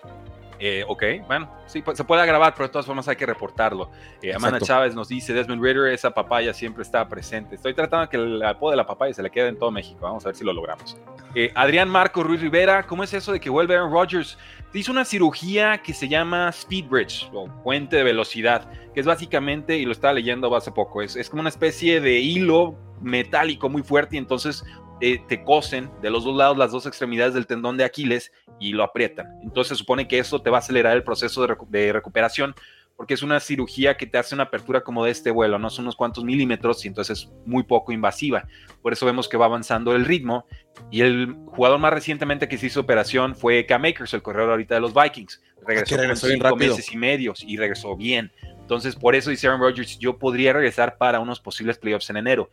[0.62, 3.90] eh, ok, bueno, sí, pues, se puede grabar, pero de todas formas hay que reportarlo.
[4.20, 7.54] Eh, Amanda Chávez nos dice, Desmond Ritter, esa papaya siempre está presente.
[7.54, 10.00] Estoy tratando de que el apodo de la papaya se le quede en todo México.
[10.02, 10.98] Vamos a ver si lo logramos.
[11.34, 14.36] Eh, Adrián Marco Ruiz Rivera, ¿cómo es eso de que vuelve Aaron Rodgers?
[14.74, 19.78] Hizo una cirugía que se llama Speed Bridge, o puente de velocidad, que es básicamente,
[19.78, 23.82] y lo estaba leyendo hace poco, es, es como una especie de hilo metálico muy
[23.82, 24.62] fuerte y entonces
[25.00, 28.72] eh, te cosen de los dos lados las dos extremidades del tendón de Aquiles y
[28.72, 29.26] lo aprietan.
[29.42, 32.54] Entonces se supone que eso te va a acelerar el proceso de, recuperación
[32.96, 35.86] porque es una cirugía que te hace una apertura como de este vuelo, no son
[35.86, 38.46] unos cuantos milímetros y entonces es muy poco invasiva.
[38.82, 40.44] Por eso vemos que va avanzando el ritmo.
[40.90, 44.74] Y el jugador más recientemente que se hizo operación fue Cam Akers, el corredor ahorita
[44.74, 45.42] de los Vikings.
[45.66, 48.32] Regresó, en cinco meses y medios y regresó bien.
[48.70, 52.50] Entonces, por eso dice Aaron Rodgers, yo podría regresar para unos posibles playoffs en enero.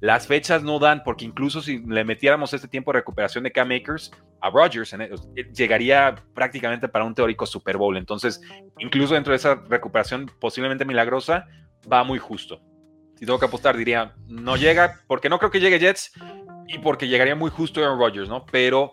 [0.00, 3.68] Las fechas no dan, porque incluso si le metiéramos este tiempo de recuperación de Cam
[3.68, 4.10] Makers
[4.40, 5.08] a Rodgers, eh,
[5.54, 7.96] llegaría prácticamente para un teórico Super Bowl.
[7.96, 8.40] Entonces,
[8.78, 11.46] incluso dentro de esa recuperación posiblemente milagrosa,
[11.90, 12.60] va muy justo.
[13.14, 16.12] Si tengo que apostar, diría, no llega, porque no creo que llegue Jets
[16.72, 18.46] y porque llegaría muy justo Aaron Rodgers, ¿no?
[18.46, 18.92] Pero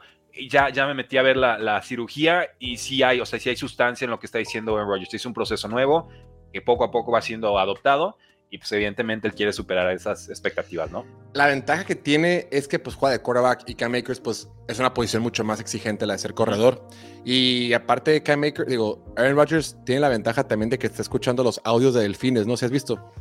[0.49, 3.55] ya, ya me metí a ver la, cirugía y sí hay, o sea, sí hay
[3.55, 5.13] sustancia en lo que está diciendo Aaron Rodgers.
[5.13, 6.09] Es un proceso nuevo,
[6.51, 8.17] que poco a poco va siendo adoptado
[8.49, 11.05] y pues evidentemente él quiere superar esas expectativas, ¿no?
[11.33, 14.79] La ventaja que tiene es que pues juega de quarterback y Cam Akers pues es
[14.79, 16.81] una posición mucho más exigente la de ser corredor.
[17.25, 21.01] Y aparte de Cam Akers, digo, Aaron Rodgers tiene la ventaja también de que está
[21.01, 22.55] escuchando los audios de Delfines, ¿no?
[22.55, 23.11] ¿Si has visto?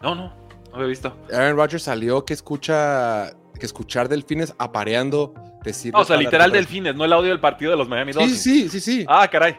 [0.00, 0.32] No, no,
[0.70, 1.14] no lo he visto.
[1.32, 5.34] Aaron Rodgers salió que escucha que escuchar Delfines apareando
[5.64, 5.92] decir...
[5.94, 8.42] o sea, literal Delfines, no el audio del partido de los Miami Dolphins.
[8.42, 9.06] Sí, sí, sí, sí.
[9.08, 9.56] Ah, caray.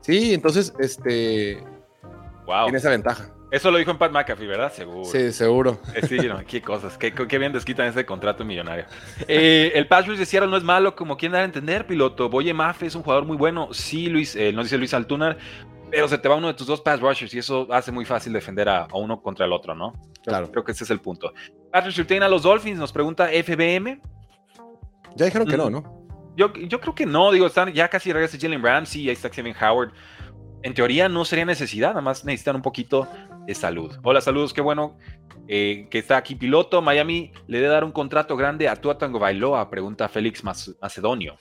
[0.00, 1.62] Sí, entonces, este
[2.64, 3.30] tiene esa ventaja.
[3.50, 4.72] Eso lo dijo en Pat McAfee, ¿verdad?
[4.72, 5.04] Seguro.
[5.06, 5.80] Sí, seguro.
[5.94, 8.84] Eh, sí, no, qué cosas, qué, qué, bien desquitan ese contrato millonario.
[9.26, 12.28] Eh, el pass rush de Seattle no es malo, como quien dar a entender, piloto.
[12.28, 13.68] Boye Mafe es un jugador muy bueno.
[13.72, 15.38] Sí, Luis, eh, nos dice Luis Altunar,
[15.90, 18.32] pero se te va uno de tus dos pass rushers y eso hace muy fácil
[18.32, 19.92] defender a, uno contra el otro, ¿no?
[20.24, 20.50] Claro.
[20.50, 21.32] Creo que ese es el punto.
[21.72, 24.00] Rusher tiene a los Dolphins, nos pregunta FBM.
[25.16, 25.72] Ya dijeron que no, mm.
[25.72, 25.98] ¿no?
[26.36, 29.54] Yo, yo creo que no, digo, están, ya casi regresa Jalen Ramsey, ahí está Kevin
[29.60, 29.92] Howard
[30.62, 33.08] en teoría no sería necesidad, nada más necesitan un poquito
[33.46, 33.96] de salud.
[34.02, 34.98] Hola, saludos, qué bueno
[35.46, 36.82] eh, que está aquí piloto.
[36.82, 41.38] Miami le debe dar un contrato grande a Tua Tango Bailoa, pregunta Félix Macedonio.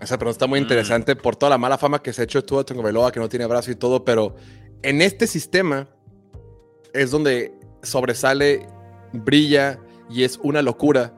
[0.00, 0.62] Esa pregunta está muy mm.
[0.62, 3.28] interesante por toda la mala fama que se ha hecho Tua Tango Bailoa, que no
[3.28, 4.36] tiene brazo y todo, pero
[4.82, 5.88] en este sistema
[6.92, 8.66] es donde sobresale,
[9.12, 9.80] brilla
[10.10, 11.14] y es una locura.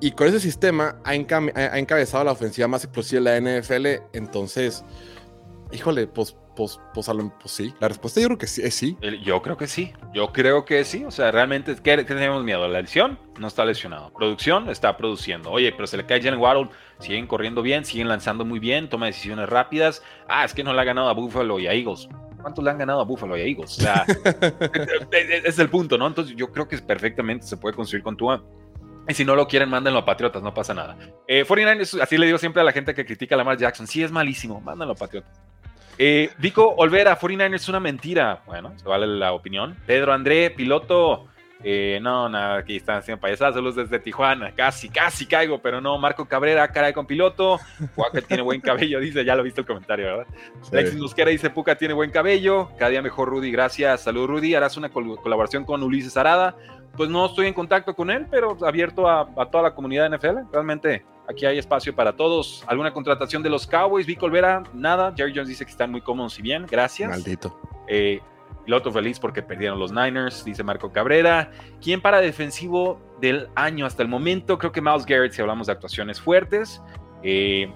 [0.00, 4.84] Y con ese sistema ha, ha encabezado la ofensiva más explosiva de la NFL, entonces
[5.72, 7.08] Híjole, pues, pues, pues,
[7.40, 7.74] pues, sí.
[7.80, 8.98] La respuesta yo creo que sí, es sí.
[9.22, 9.94] Yo creo que sí.
[10.12, 11.06] Yo creo que sí.
[11.06, 12.68] O sea, realmente, ¿qué, tenemos miedo?
[12.68, 13.18] ¿La lesión?
[13.38, 14.12] No está lesionado.
[14.12, 15.50] Producción está produciendo.
[15.50, 16.68] Oye, pero se le cae Jalen Waddle.
[16.98, 20.02] Siguen corriendo bien, siguen lanzando muy bien, toma decisiones rápidas.
[20.28, 22.10] Ah, es que no le ha ganado a Buffalo y a Eagles.
[22.42, 23.78] ¿Cuántos le han ganado a Buffalo y a Eagles?
[23.78, 24.04] O sea,
[25.44, 26.06] es el punto, ¿no?
[26.08, 28.44] Entonces yo creo que perfectamente se puede construir con Tua.
[29.08, 30.98] Y si no lo quieren, mándenlo a Patriotas, no pasa nada.
[31.26, 34.02] Eh, 49 así le digo siempre a la gente que critica a Lamar Jackson, sí
[34.02, 35.40] es malísimo, mándenlo a Patriotas.
[36.02, 38.40] Eh, Vico Olvera, 49ers es una mentira.
[38.46, 39.76] Bueno, se vale la opinión.
[39.84, 41.26] Pedro André, piloto.
[41.62, 45.98] Eh, no, nada, aquí están haciendo payasadas, saludos desde Tijuana, casi, casi caigo, pero no,
[45.98, 47.60] Marco Cabrera, cara con piloto,
[47.94, 50.26] Puka tiene buen cabello, dice, ya lo viste el comentario, ¿verdad?
[50.62, 50.70] Sí.
[50.72, 54.78] Alexis Mosquera dice, Puca tiene buen cabello, cada día mejor Rudy, gracias, salud Rudy, harás
[54.78, 56.56] una colaboración con Ulises Arada,
[56.96, 60.16] pues no estoy en contacto con él, pero abierto a, a toda la comunidad de
[60.16, 62.64] NFL, realmente Aquí hay espacio para todos.
[62.66, 64.04] ¿Alguna contratación de los Cowboys?
[64.04, 65.14] Vic Olvera, nada.
[65.16, 66.66] Jerry Jones dice que están muy cómodos y bien.
[66.68, 67.08] Gracias.
[67.08, 67.56] Maldito.
[67.86, 68.20] Eh,
[68.64, 71.50] piloto feliz porque perdieron los Niners, dice Marco Cabrera.
[71.82, 74.58] ¿Quién para defensivo del año hasta el momento?
[74.58, 76.80] Creo que Miles Garrett, si hablamos de actuaciones fuertes.
[77.22, 77.72] Eh,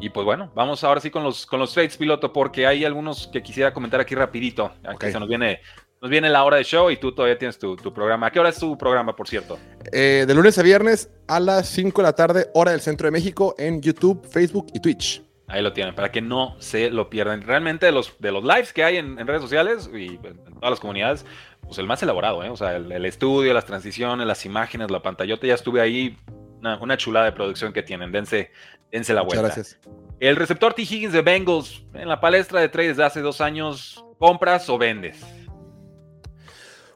[0.00, 3.26] y pues bueno, vamos ahora sí con los, con los trades, piloto, porque hay algunos
[3.26, 4.72] que quisiera comentar aquí rapidito.
[4.84, 5.60] Aquí se nos viene
[6.00, 8.28] nos viene la hora de show y tú todavía tienes tu, programa.
[8.28, 9.58] ¿A qué hora es tu programa, por cierto?
[9.92, 13.10] Eh, de lunes a viernes a las 5 de la tarde, hora del centro de
[13.10, 15.27] México, en YouTube, Facebook y Twitch.
[15.48, 17.40] Ahí lo tienen, para que no se lo pierdan.
[17.40, 20.80] Realmente de los, de los lives que hay en, redes sociales y en todas las
[20.80, 21.24] comunidades,
[21.62, 22.50] pues el más elaborado, ¿eh?
[22.50, 26.18] O sea, el, estudio, las transiciones, las imágenes, la pantallota, ya estuve ahí.
[26.60, 28.12] Una, chulada de producción que tienen.
[28.12, 28.50] Dense,
[28.92, 29.42] dense la vuelta.
[29.42, 29.78] gracias.
[30.20, 30.82] El receptor T.
[30.82, 35.24] Higgins de Bengals en la palestra de trades de hace dos años, ¿compras o vendes?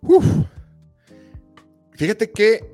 [0.03, 0.27] Uf.
[1.93, 2.69] Fíjate que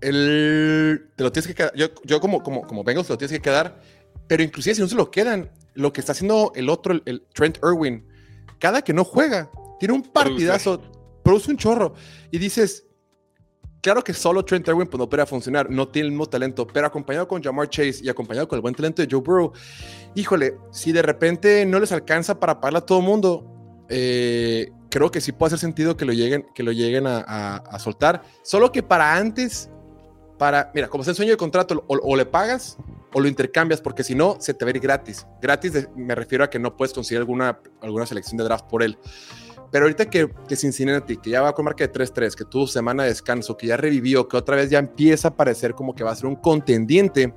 [0.00, 1.74] el, te lo tienes que quedar.
[1.74, 3.80] Yo, yo como, como, como Bengals te lo tienes que quedar
[4.28, 7.58] pero inclusive si no se lo quedan, lo que está haciendo el otro, el, Trent
[7.62, 8.06] Irwin,
[8.58, 9.50] cada que no juega,
[9.80, 10.82] tiene un partidazo,
[11.24, 11.94] produce, un chorro.
[12.30, 12.86] Y dices,
[13.80, 16.86] claro que solo Trent Irwin pues, no puede funcionar, no tiene el mismo talento, pero
[16.86, 19.52] acompañado con Jamar Chase y acompañado con el buen talento de Joe Burrow,
[20.14, 23.46] híjole, si de repente no les alcanza para pagarle a todo mundo,
[23.88, 27.78] eh, creo que sí puede hacer sentido que lo lleguen, que lo lleguen a, a,
[27.78, 28.22] soltar.
[28.42, 29.70] Solo que para antes,
[30.36, 32.76] para, mira, como es el sueño de contrato, o le pagas
[33.12, 35.26] o lo intercambias, porque si no, se te va a ir gratis.
[35.40, 38.98] Gratis me refiero a que no puedes conseguir alguna, alguna selección de draft por él.
[39.70, 43.02] Pero ahorita que, que Cincinnati, que ya va con marca de 3-3, que tuvo semana
[43.02, 46.12] de descanso, que ya revivió, que otra vez ya empieza a parecer como que va
[46.12, 47.34] a ser un contendiente,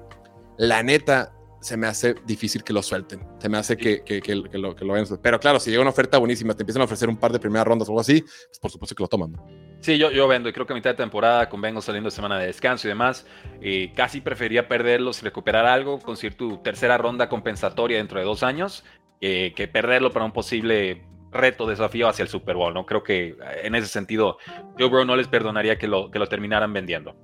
[0.57, 3.21] la neta, se me hace difícil que lo suelten.
[3.39, 5.91] Se me hace que, que, que, lo, que lo vayan Pero claro, si llega una
[5.91, 8.59] oferta buenísima, te empiezan a ofrecer un par de primeras rondas o algo así, pues
[8.59, 9.35] por supuesto que lo toman.
[9.81, 12.15] Sí, yo, yo vendo y creo que a mitad de temporada, con Vengo saliendo de
[12.15, 13.25] semana de descanso y demás,
[13.61, 18.43] eh, casi preferiría perderlos y recuperar algo, conseguir tu tercera ronda compensatoria dentro de dos
[18.43, 18.83] años,
[19.19, 22.73] que perderlo para un posible reto, desafío hacia el Super Bowl.
[22.73, 22.85] ¿no?
[22.85, 24.37] Creo que eh, en ese sentido,
[24.77, 27.15] Joe Burrow no les perdonaría que lo, que lo terminaran vendiendo.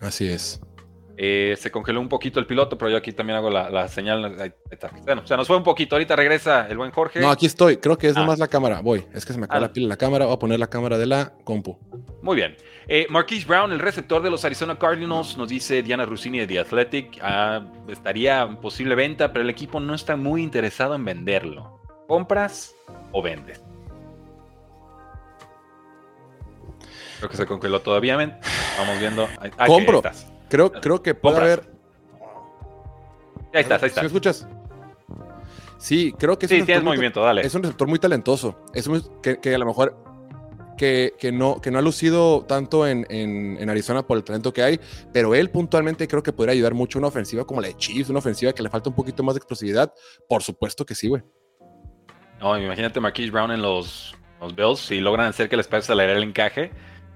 [0.00, 0.60] Así es.
[1.20, 4.52] Eh, se congeló un poquito el piloto, pero yo aquí también hago la, señal.
[5.04, 5.96] Bueno, o sea, nos fue un poquito.
[5.96, 7.18] Ahorita regresa el buen Jorge.
[7.18, 7.78] No, aquí estoy.
[7.78, 8.20] Creo que es ah.
[8.20, 8.80] nomás la cámara.
[8.82, 9.04] Voy.
[9.12, 9.72] Es que se me acaba la ah.
[9.72, 10.26] pila de la cámara.
[10.26, 11.76] Voy a poner la cámara de la compu.
[12.22, 12.56] Muy bien.
[12.86, 16.60] Eh, Marquise Brown, el receptor de los Arizona Cardinals, nos dice Diana Rossini de The
[16.60, 17.18] Athletic.
[17.20, 21.80] Ah, estaría en posible venta, pero el equipo no está muy interesado en venderlo.
[22.06, 22.76] ¿Compras
[23.10, 23.60] o vendes?
[27.18, 28.16] Creo que se congeló todavía.
[28.16, 29.28] Vamos viendo.
[29.66, 30.00] Compro.
[30.48, 31.70] Creo, creo que puede haber.
[33.52, 34.02] Ahí estás, ahí estás.
[34.02, 34.48] ¿Me escuchas?
[35.78, 37.42] Sí, creo que sí, tienes movimiento, dale.
[37.42, 38.58] Es un receptor muy talentoso.
[38.74, 38.88] Es
[39.22, 39.96] que, a lo mejor
[40.76, 44.80] que, no, que no ha lucido tanto en, en, Arizona por el talento que hay,
[45.12, 48.18] pero él puntualmente creo que podría ayudar mucho una ofensiva como la de Chiefs, una
[48.18, 49.92] ofensiva que le falta un poquito más de explosividad.
[50.28, 51.22] Por supuesto que sí, güey.
[52.40, 56.22] No, imagínate Marquise Brown en los, los Bills, si logran hacer que les pase el
[56.22, 56.72] encaje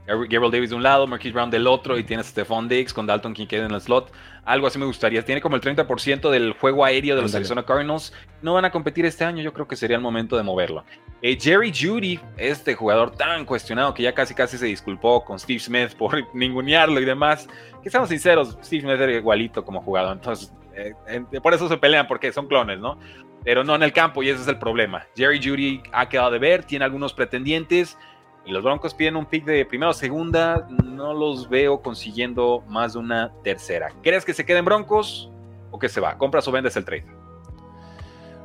[0.07, 3.35] Gabriel Davis de un lado, Marquise Brown del otro, y tienes Stephon Diggs con Dalton
[3.35, 4.13] Kincaid en el slot.
[4.45, 5.25] Algo así me gustaría.
[5.25, 8.13] Tiene como el 30% del juego aéreo de los Arizona Cardinals.
[8.43, 10.85] No van a competir este año, yo creo que sería el momento de moverlo.
[11.23, 15.61] Eh, Jerry Judy, este jugador tan cuestionado que ya casi casi se disculpó con Steve
[15.61, 17.49] Smith por ningunearlo y demás.
[17.83, 20.95] Que seamos sinceros, Steve Smith era igualito como jugador, entonces eh,
[21.41, 22.99] por eso se pelean, porque son clones, ¿no?
[23.45, 25.07] Pero no en el campo y ese es el problema.
[25.17, 27.97] Jerry Judy ha quedado de ver, tiene algunos pretendientes
[28.45, 32.95] y los Broncos piden un pick de primera o segunda, no los veo consiguiendo más
[32.95, 33.93] de una tercera.
[34.03, 35.31] ¿Crees que se queden Broncos
[35.71, 36.19] o que se va?
[36.19, 37.07] ¿Compras o vendes el trade?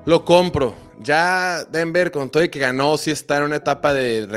[0.06, 0.76] Lo compro.
[1.00, 4.28] Ya Denver, con todo y que ganó, sí está en una etapa de,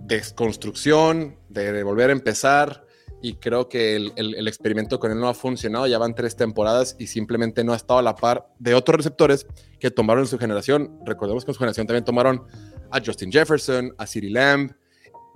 [0.00, 2.84] desconstrucción, de, volver a empezar.
[3.22, 5.86] Y creo que el, experimento con él no ha funcionado.
[5.86, 9.46] Ya van tres temporadas y simplemente no ha estado a la par de otros receptores
[9.78, 10.98] que tomaron su generación.
[11.04, 12.44] Recordemos que en su generación también tomaron
[12.90, 14.74] a Justin Jefferson, a Siri Lamb,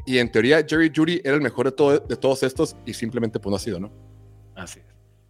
[0.09, 3.39] y en teoría, Jerry Judy era el mejor de, todo, de todos estos y simplemente
[3.39, 3.93] pues no ha sido, ¿no?
[4.55, 4.87] Así es.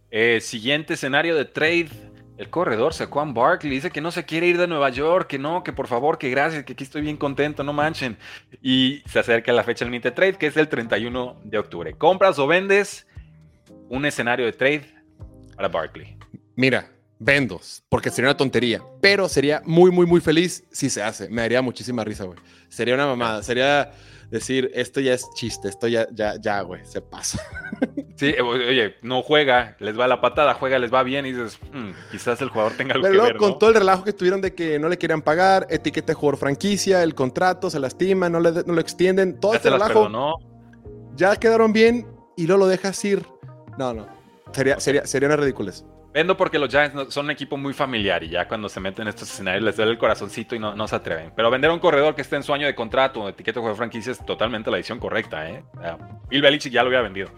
[0.09, 1.89] Eh, siguiente escenario de trade.
[2.37, 5.63] El corredor Saquon Barkley dice que no se quiere ir de Nueva York, que no,
[5.65, 8.17] que por favor, que gracias, que aquí estoy bien contento, no manchen.
[8.61, 11.93] Y se acerca la fecha límite de trade, que es el 31 de octubre.
[11.97, 13.05] ¿Compras o vendes
[13.89, 14.85] un escenario de trade
[15.57, 16.17] para Barkley?
[16.55, 21.27] Mira, vendos, porque sería una tontería, pero sería muy, muy, muy feliz si se hace.
[21.27, 22.39] Me daría muchísima risa, güey.
[22.69, 23.91] Sería una mamada, sería
[24.29, 27.41] decir, esto ya es chiste, esto ya, ya, ya, güey, se pasa.
[28.15, 31.91] Sí, oye, no juega, les va la patada, juega, les va bien y dices, hmm,
[32.11, 34.77] quizás el jugador tenga algo que ver, con todo el relajo que tuvieron de que
[34.77, 38.73] no le querían pagar, etiqueta de jugador franquicia, el contrato, se lastima, no, le, no
[38.73, 40.09] lo extienden, todo ese relajo.
[41.15, 42.05] Ya quedaron bien
[42.35, 43.25] y luego lo dejas ir.
[43.77, 44.05] No, no,
[44.51, 45.85] sería, sería, sería una ridiculez.
[46.11, 49.09] Vendo porque los Giants son un equipo muy familiar y ya cuando se meten en
[49.09, 51.31] estos escenarios les duele el corazoncito y no, no se atreven.
[51.35, 53.75] Pero vender a un corredor que esté en su año de contrato o etiqueta de
[53.75, 55.47] franquicia es totalmente la decisión correcta.
[55.47, 55.63] ¿eh?
[56.29, 57.29] Bill Belichick ya lo había vendido.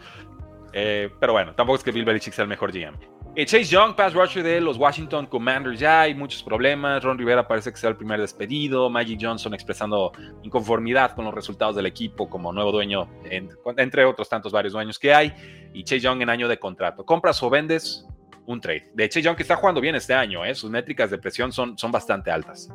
[0.71, 2.97] Eh, pero bueno, tampoco es que Bill Belichick sea el mejor GM.
[3.35, 7.03] Eh, Chase Young, pass rusher de los Washington Commanders, ya hay muchos problemas.
[7.03, 8.89] Ron Rivera parece que sea el primer despedido.
[8.89, 10.13] Maggie Johnson expresando
[10.43, 13.09] inconformidad con los resultados del equipo como nuevo dueño,
[13.77, 15.33] entre otros tantos varios dueños que hay.
[15.73, 17.05] Y Chase Young en año de contrato.
[17.05, 18.05] ¿Compras o vendes
[18.45, 18.91] un trade.
[18.93, 20.55] De hecho, Young está jugando bien este año, ¿eh?
[20.55, 22.69] sus métricas de presión son, son bastante altas.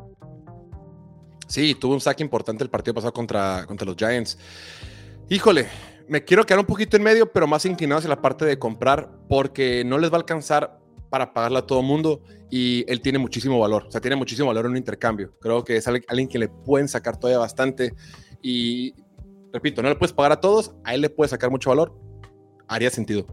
[1.49, 4.39] Sí, tuvo un saque importante el partido pasado contra, contra los Giants.
[5.29, 5.69] Híjole,
[6.09, 9.11] me quiero quedar un poquito en medio, pero más inclinado hacia la parte de comprar,
[9.29, 10.79] porque no les va a alcanzar
[11.11, 14.67] para pagarle a todo mundo y él tiene muchísimo valor, o sea, tiene muchísimo valor
[14.67, 15.33] en un intercambio.
[15.41, 17.95] Creo que es alguien que le pueden sacar todavía bastante
[18.43, 18.95] y,
[19.53, 21.95] repito, no le puedes pagar a todos, a él le puede sacar mucho valor,
[22.69, 23.27] haría sentido.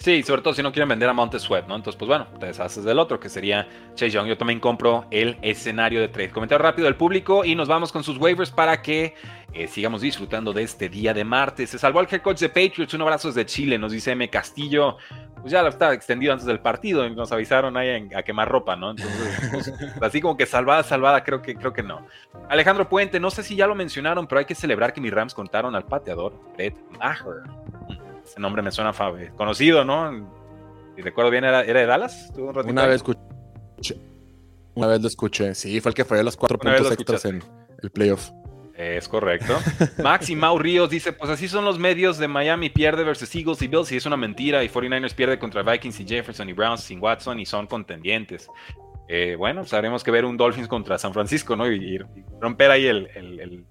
[0.00, 1.76] Sí, sobre todo si no quieren vender a Montes Sweat, ¿no?
[1.76, 4.28] Entonces, pues bueno, te deshaces del otro, que sería Chase Young.
[4.28, 6.30] Yo también compro el escenario de trade.
[6.30, 9.14] Comentario rápido del público y nos vamos con sus waivers para que
[9.52, 11.68] eh, sigamos disfrutando de este día de martes.
[11.68, 12.94] Se salvó el head coach de Patriots.
[12.94, 14.30] Un abrazo desde Chile, nos dice M.
[14.30, 14.96] Castillo.
[15.42, 18.76] Pues ya lo estaba extendido antes del partido y nos avisaron ahí a quemar ropa,
[18.76, 18.92] ¿no?
[18.92, 22.06] Entonces, pues, así como que salvada, salvada, creo que, creo que no.
[22.48, 25.34] Alejandro Puente, no sé si ya lo mencionaron, pero hay que celebrar que mis Rams
[25.34, 27.42] contaron al pateador Brett Maher.
[28.30, 28.92] Ese nombre me suena
[29.36, 30.32] conocido, ¿no?
[30.94, 32.32] Si recuerdo bien, ¿era, de Dallas?
[32.36, 33.18] una vez escuché.
[34.74, 35.52] Una vez lo escuché.
[35.56, 37.42] Sí, fue el que fue los cuatro puntos extras en
[37.82, 38.30] el playoff.
[38.76, 39.58] Es correcto.
[40.02, 43.62] Max y Mau Ríos dice, pues así son los medios de Miami pierde versus Eagles
[43.62, 46.82] y Bills y es una mentira y 49ers pierde contra Vikings y Jefferson y Browns
[46.82, 48.48] sin Watson y son contendientes.
[49.08, 51.68] Eh, bueno, sabremos que ver un Dolphins contra San Francisco, ¿no?
[51.68, 51.98] Y,
[52.40, 53.66] romper ahí el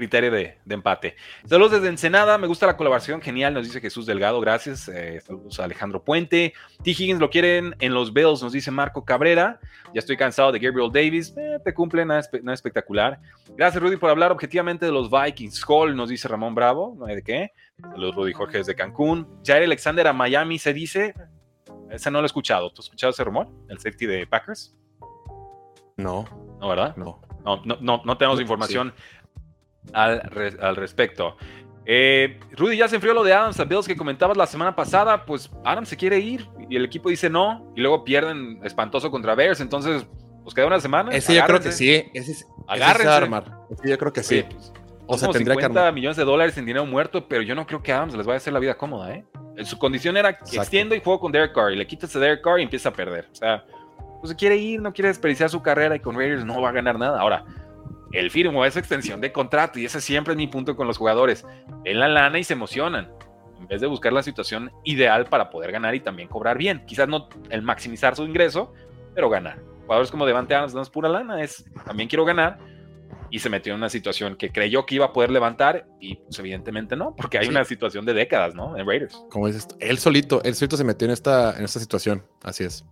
[0.00, 1.14] criterio de, empate.
[1.44, 4.88] Saludos desde Ensenada, me gusta la colaboración, genial, nos dice Jesús Delgado, gracias.
[4.88, 6.54] Eh, saludos a Alejandro Puente.
[6.82, 6.90] T.
[6.90, 9.60] Higgins lo quieren en los Bills, nos dice Marco Cabrera.
[9.92, 12.20] Ya estoy cansado de Gabriel Davis, eh, te cumple, nada,
[12.52, 13.20] espectacular.
[13.56, 15.62] Gracias, Rudy, por hablar objetivamente de los Vikings.
[15.68, 17.52] Hall, nos dice Ramón Bravo, no hay de qué.
[17.78, 19.28] Saludos, Rudy Jorge desde Cancún.
[19.44, 21.14] Jair Alexander a Miami se dice.
[21.90, 22.70] Ese no lo he escuchado.
[22.70, 23.48] ¿Tú has escuchado ese rumor?
[23.68, 24.76] ¿El safety de Packers?
[25.98, 26.24] No.
[26.58, 26.96] ¿No, verdad?
[26.96, 27.20] No.
[27.44, 28.92] No, no, no, tenemos información
[29.92, 31.36] al, al respecto.
[31.86, 35.24] Eh, Rudy, ya se enfrió lo de Adams a Bills que comentabas la semana pasada.
[35.24, 37.72] Pues Adams se quiere ir y el equipo dice no.
[37.74, 39.60] Y luego pierden espantoso contra Bears.
[39.60, 40.06] Entonces,
[40.44, 41.10] pues queda una semana.
[41.12, 42.10] Ese yo creo que sí.
[42.14, 43.44] Ese, es, armar.
[43.84, 44.44] yo creo que sí.
[44.48, 44.72] Pues,
[45.06, 47.92] o sea, tendría 50 millones de dólares en dinero muerto, pero yo no creo que
[47.92, 49.24] Adams les vaya a hacer la vida cómoda, ¿eh?
[49.64, 52.42] Su condición era que extiendo y juego con Derek Carr y le quitas a Derek
[52.42, 53.26] Carr y empieza a perder.
[53.32, 53.64] O sea,
[54.20, 56.72] pues se quiere ir, no quiere desperdiciar su carrera y con Raiders no va a
[56.72, 57.20] ganar nada.
[57.20, 57.44] Ahora,
[58.12, 61.44] él firmó esa extensión de contrato y ese siempre es mi punto con los jugadores.
[61.84, 63.12] En la lana y se emocionan
[63.60, 66.84] en vez de buscar la situación ideal para poder ganar y también cobrar bien.
[66.86, 68.72] Quizás no el maximizar su ingreso,
[69.14, 69.60] pero ganar.
[69.82, 72.58] Jugadores como Devante Adams no es pura lana, es también quiero ganar
[73.30, 76.38] y se metió en una situación que creyó que iba a poder levantar y pues
[76.38, 78.76] evidentemente no, porque hay una situación de décadas, ¿no?
[78.76, 79.22] En Raiders.
[79.30, 82.84] Como dices, él solito, él solito se metió en esta, en esta situación, así es.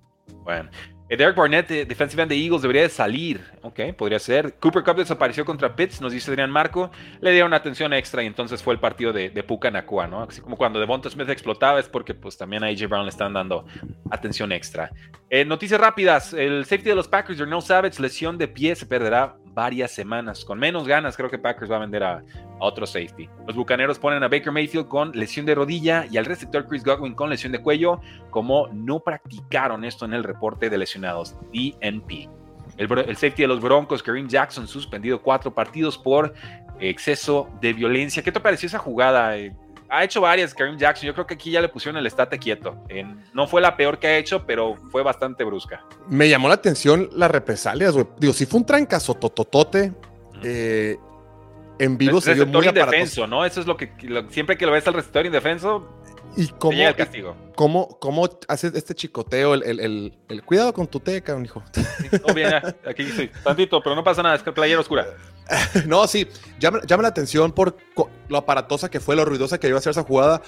[0.44, 0.70] Bueno,
[1.16, 3.40] Derek Barnett, defensive end de Eagles, debería de salir.
[3.62, 4.54] Ok, podría ser.
[4.54, 6.90] Cooper Cup desapareció contra Pitts, nos dice Adrián Marco.
[7.20, 10.22] Le dieron atención extra y entonces fue el partido de, de Puka Nakua, ¿no?
[10.22, 13.32] Así como cuando Devonta Smith explotaba es porque pues también a AJ Brown le están
[13.32, 13.66] dando
[14.10, 14.90] atención extra.
[15.30, 16.32] Eh, noticias rápidas.
[16.32, 20.44] El safety de los Packers, No Savage, lesión de pie, se perderá varias semanas.
[20.44, 22.22] Con menos ganas, creo que Packers va a vender a,
[22.60, 23.28] otro safety.
[23.44, 27.14] Los bucaneros ponen a Baker Mayfield con lesión de rodilla y al receptor Chris Godwin
[27.14, 28.00] con lesión de cuello,
[28.30, 32.28] como no practicaron esto en el reporte de lesionados DNP.
[32.76, 36.34] El, safety de los Broncos, Kareem Jackson, suspendido cuatro partidos por
[36.78, 38.22] exceso de violencia.
[38.22, 39.36] ¿Qué te pareció esa jugada?
[39.90, 41.06] Ha hecho varias Kareem Jackson.
[41.06, 42.76] Yo creo que aquí ya le pusieron el estate quieto.
[43.32, 45.84] no fue la peor que ha hecho, pero fue bastante brusca.
[46.08, 49.92] Me llamó la atención las represalias, Digo, si fue un trancazo tototote,
[50.42, 50.96] eh,
[51.78, 53.44] en vivo se vio muy indefenso, ¿no?
[53.44, 53.92] Eso es lo que
[54.30, 55.97] siempre que lo ves al receptor indefenso,
[56.36, 57.36] y cómo, el castigo.
[57.56, 61.62] Cómo, cómo hace este chicoteo, el, el, cuidado con tu teca, un hijo.
[62.26, 62.52] No, bien,
[62.86, 65.06] aquí sí, tantito, pero no pasa nada, es que playera oscura.
[65.86, 67.76] no, sí, llama, llama, la atención por
[68.28, 70.42] lo aparatosa que fue, lo ruidosa que iba a ser esa jugada.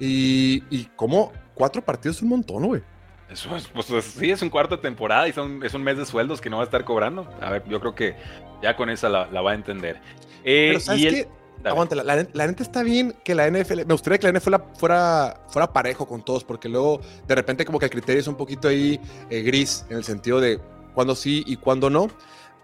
[0.00, 2.82] Y, y cómo cuatro partidos es un montón, güey.
[3.30, 6.06] Eso es, pues, sí, es un cuarto de temporada y son, es un mes de
[6.06, 7.28] sueldos que no va a estar cobrando.
[7.42, 8.16] A ver, yo creo que
[8.62, 10.00] ya con esa la, va a entender.
[10.44, 11.28] Eh, Pero ¿sabes qué?
[11.64, 15.40] Aguanta, la, la, neta está bien que la NFL, me gustaría que la NFL fuera,
[15.48, 18.68] fuera parejo con todos, porque luego de repente como que el criterio es un poquito
[18.68, 20.60] ahí eh, gris en el sentido de
[20.94, 22.08] cuándo sí y cuándo no,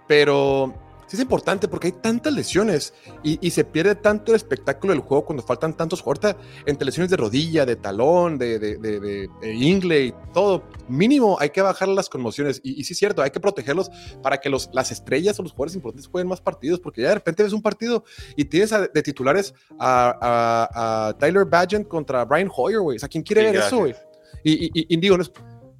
[0.06, 0.74] pero
[1.14, 5.24] sí es importante porque hay tantas lesiones y, se pierde tanto el espectáculo del juego
[5.24, 6.36] cuando faltan tantos jugadores
[6.66, 10.64] entre lesiones de rodilla, de talón, de, de, de, ingle y todo.
[10.88, 13.90] Mínimo hay que bajar las conmociones y, sí es cierto, hay que protegerlos
[14.22, 17.14] para que los, las estrellas o los jugadores importantes jueguen más partidos porque ya de
[17.14, 18.04] repente ves un partido
[18.36, 22.96] y tienes de titulares a, Tyler Badgett contra Brian Hoyer, güey.
[22.96, 23.94] O sea, ¿quién quiere ver eso, güey?
[24.42, 25.24] Y, digo, no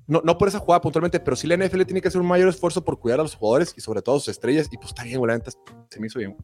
[0.06, 2.48] no, no por esa jugada puntualmente, pero sí la NFL tiene que hacer un mayor
[2.48, 4.68] esfuerzo por cuidar a los jugadores y sobre todo a sus estrellas.
[4.70, 5.38] Y pues está bien, güey,
[5.90, 6.36] se me hizo bien.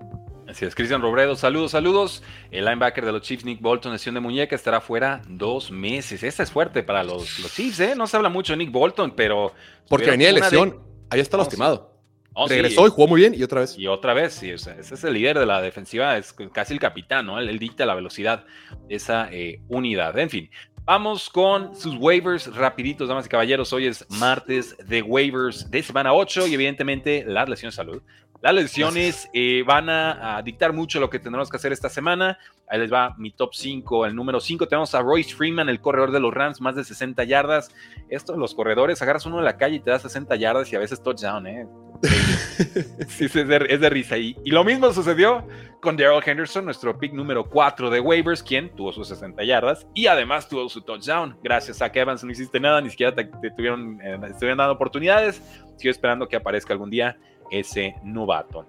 [0.49, 2.23] Así es, Cristian Robredo, saludos, saludos.
[2.51, 6.23] El linebacker de los Chiefs, Nick Bolton, lesión de muñeca, estará fuera dos meses.
[6.23, 7.95] Esta es fuerte para los, los Chiefs, ¿eh?
[7.95, 9.53] No se habla mucho de Nick Bolton, pero...
[9.89, 10.81] Porque venía de lesión,
[11.11, 11.91] ahí está lastimado.
[12.33, 13.77] Oh, Regresó y jugó muy bien y otra vez.
[13.77, 17.27] Y otra vez, sí, ese es el líder de la defensiva, es casi el capitán,
[17.27, 17.41] ¿no?
[17.41, 18.45] Él, dicta la velocidad
[18.89, 20.17] de esa eh, unidad.
[20.17, 20.51] En fin,
[20.91, 23.73] vamos con sus waivers rapiditos, damas y caballeros.
[23.73, 28.03] Hoy es martes de waivers de semana 8 y evidentemente las lesiones de salud
[28.43, 32.39] las lesiones eh, van a, dictar mucho lo que tendremos que hacer esta semana.
[32.69, 34.07] Ahí les va mi top 5.
[34.07, 37.23] El número 5 tenemos a Royce Freeman, el corredor de los Rams, más de 60
[37.25, 37.75] yardas.
[38.09, 40.79] Esto, los corredores, agarras uno en la calle y te da 60 yardas y a
[40.79, 41.67] veces touchdown, ¿eh?
[43.09, 44.17] sí, es de, risa.
[44.17, 45.47] Y, y, lo mismo sucedió
[45.81, 50.07] con Daryl Henderson, nuestro pick número 4 de waivers, quien tuvo sus 60 yardas y
[50.07, 51.37] además tuvo su touchdown.
[51.43, 55.43] Gracias a que Evans no hiciste nada, ni siquiera te, tuvieron, eh, dando oportunidades.
[55.77, 57.19] Sigo esperando que aparezca algún día
[57.51, 58.67] ese novato.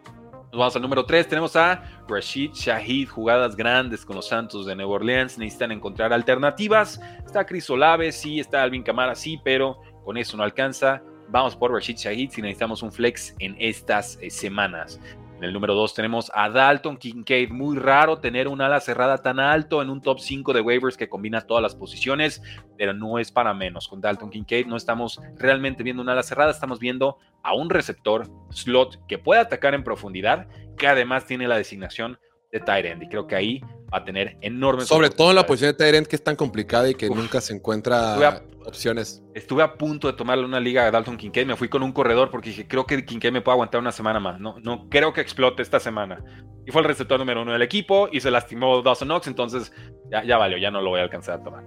[0.51, 1.29] Nos vamos al número 3.
[1.29, 5.37] Tenemos a Rashid Shahid, jugadas grandes con los Santos de Nueva Orleans.
[5.37, 6.99] Necesitan encontrar alternativas.
[7.25, 11.01] Está Chris Olave, sí, está Alvin Camara, sí, pero con eso no alcanza.
[11.31, 14.99] Vamos por Rashid Shahid si necesitamos un flex en estas eh, semanas.
[15.37, 17.49] En el número 2 tenemos a Dalton Kincaid.
[17.49, 21.07] Muy raro tener un ala cerrada tan alto en un top 5 de waivers que
[21.07, 22.43] combina todas las posiciones,
[22.77, 23.87] pero no es para menos.
[23.87, 28.27] Con Dalton Kincaid no estamos realmente viendo un ala cerrada, estamos viendo a un receptor
[28.49, 32.19] slot que puede atacar en profundidad, que además tiene la designación
[32.51, 33.03] de tight end.
[33.03, 33.61] Y creo que ahí
[33.93, 34.87] va a tener enormes.
[34.87, 37.41] Sobre todo en la posición de tight end que es tan complicada y que nunca
[37.41, 39.23] se encuentra opciones.
[39.33, 41.47] Estuve a punto de tomarle una liga a Dalton Kincaid.
[41.47, 44.19] Me fui con un corredor porque dije, creo que Kincaid me puede aguantar una semana
[44.19, 44.39] más.
[44.39, 46.23] No, no creo que explote esta semana.
[46.65, 49.27] Y fue el receptor número uno del equipo y se lastimó Dawson Knox.
[49.27, 49.71] Entonces
[50.11, 51.63] ya, ya valió, ya no lo voy a alcanzar a tomar.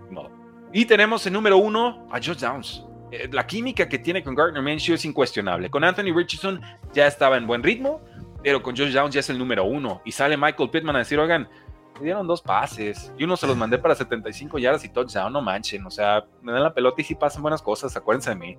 [0.72, 2.84] Y tenemos el número uno a Josh Downs.
[3.10, 5.70] Eh, la química que tiene con Gardner Minshew es incuestionable.
[5.70, 6.60] Con Anthony Richardson
[6.92, 8.00] ya estaba en buen ritmo
[8.44, 10.02] pero con Josh Downs ya es el número uno.
[10.04, 11.48] Y sale Michael Pittman a decir, oigan,
[11.94, 15.40] me dieron dos pases y uno se los mandé para 75 yardas y touchdown, no
[15.40, 15.84] manchen.
[15.86, 18.58] O sea, me dan la pelota y si pasan buenas cosas, acuérdense de mí.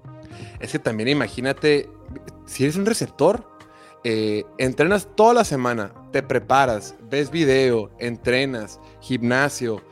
[0.60, 1.88] Es que también imagínate,
[2.48, 3.48] si eres un receptor,
[4.04, 9.84] eh, entrenas toda la semana, te preparas, ves video, entrenas, gimnasio,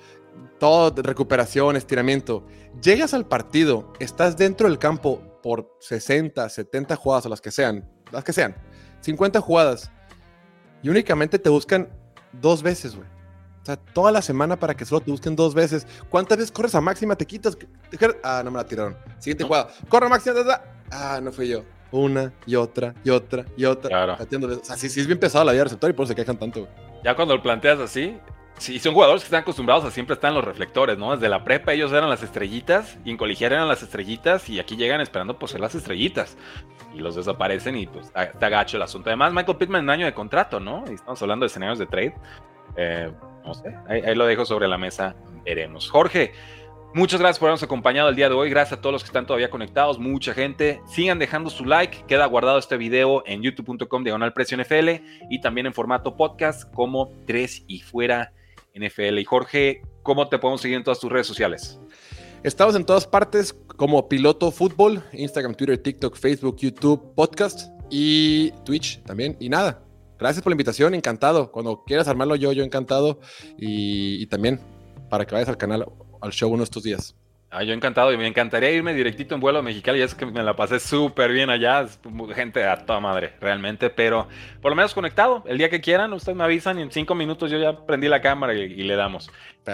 [0.59, 2.43] todo, recuperación, estiramiento.
[2.81, 7.87] Llegas al partido, estás dentro del campo por 60, 70 jugadas o las que sean,
[8.11, 8.55] las que sean
[9.03, 9.91] 50 jugadas.
[10.81, 11.89] Y únicamente te buscan
[12.41, 13.07] dos veces, güey.
[13.61, 15.87] O sea, toda la semana para que solo te busquen dos veces.
[16.09, 17.15] ¿Cuántas veces corres a máxima?
[17.15, 17.57] Te quitas.
[18.21, 18.97] Ah, no me la tiraron.
[19.19, 19.69] Siguiente jugada.
[19.87, 20.35] Corre a máxima.
[20.91, 21.63] Ah, no fui yo.
[21.91, 23.89] Una y otra y otra y otra.
[23.89, 24.17] Claro.
[24.19, 26.37] O sea, sí, sí es bien pesado la vida receptor y por eso se quejan
[26.37, 26.71] tanto, güey.
[27.03, 28.17] Ya cuando lo planteas así,
[28.57, 31.11] Sí, son jugadores que están acostumbrados a siempre estar en los reflectores, ¿no?
[31.11, 34.77] Desde la prepa ellos eran las estrellitas y en colegial eran las estrellitas y aquí
[34.77, 36.37] llegan esperando pues ser las estrellitas
[36.93, 39.09] y los desaparecen y pues está gacho el asunto.
[39.09, 40.83] Además, Michael Pittman en año de contrato, ¿no?
[40.89, 42.15] Y estamos hablando de escenarios de trade.
[42.77, 43.11] Eh,
[43.43, 45.89] no sé, ahí, lo dejo sobre la mesa, veremos.
[45.89, 46.33] Jorge,
[46.95, 48.51] Muchas gracias por habernos acompañado el día de hoy.
[48.51, 49.97] Gracias a todos los que están todavía conectados.
[49.97, 50.79] Mucha gente.
[50.85, 52.03] Sigan dejando su like.
[52.07, 57.09] Queda guardado este video en youtube.com diagonal precio NFL y también en formato podcast como
[57.25, 58.31] 3 y fuera
[58.73, 59.19] NFL.
[59.19, 61.79] Y Jorge, ¿cómo te podemos seguir en todas tus redes sociales?
[62.43, 69.01] Estamos en todas partes como Piloto Fútbol, Instagram, Twitter, TikTok, Facebook, YouTube, podcast y Twitch
[69.03, 69.37] también.
[69.39, 69.81] Y nada,
[70.19, 71.51] gracias por la invitación, encantado.
[71.51, 73.19] Cuando quieras armarlo yo, yo encantado.
[73.57, 74.59] Y, también
[75.09, 75.85] para que vayas al canal,
[76.21, 77.15] al show uno de estos días.
[77.55, 79.99] Ah, yo encantado y me encantaría irme directito en vuelo a Mexicali.
[79.99, 81.85] Ya es que me la pasé súper bien allá.
[82.33, 83.91] Gente a toda madre, realmente.
[83.91, 84.27] Pero
[84.59, 85.43] por lo menos conectado.
[85.45, 88.21] El día que quieran, ustedes me avisan y en cinco minutos yo ya prendí la
[88.21, 89.29] cámara y, le damos.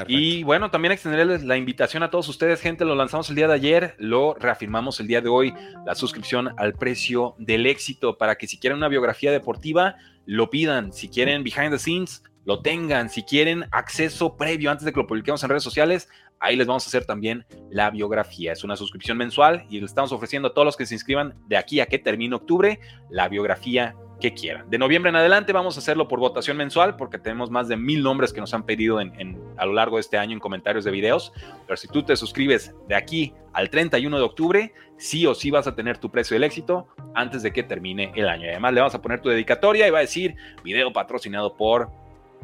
[0.08, 2.84] Y bueno, también extenderles la invitación a todos ustedes, gente.
[2.84, 5.54] Lo lanzamos el día de ayer, lo reafirmamos el día de hoy.
[5.86, 10.92] La suscripción al precio del éxito para que si quieren una biografía deportiva, lo pidan.
[10.92, 13.10] Si quieren behind the scenes, lo tengan.
[13.10, 16.10] Si quieren acceso previo antes de que lo publiquemos en redes sociales,
[16.40, 18.54] Ahí les vamos a hacer también la biografía.
[18.54, 21.58] Es una suscripción mensual y le estamos ofreciendo a todos los que se inscriban de
[21.58, 22.80] aquí a que termine octubre
[23.10, 24.70] la biografía que quieran.
[24.70, 28.04] De noviembre en adelante vamos a hacerlo por votación mensual porque tenemos más de mil
[28.04, 30.92] nombres que nos han pedido en, a lo largo de este año en comentarios de
[30.92, 31.34] videos.
[31.66, 35.68] Pero si tú te suscribes de aquí al 31 de octubre, sí o sí vas
[35.68, 38.48] a tener tu precio del éxito antes de que termine el año.
[38.50, 41.90] Además le vamos a poner tu dedicatoria y va a decir video patrocinado por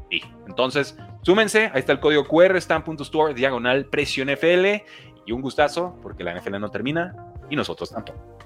[0.10, 4.84] y Entonces, súmense, ahí está el código QR, stamp.store, diagonal, precio NFL.
[5.28, 7.16] Y un gustazo, porque la NFL no termina
[7.50, 8.45] y nosotros tampoco.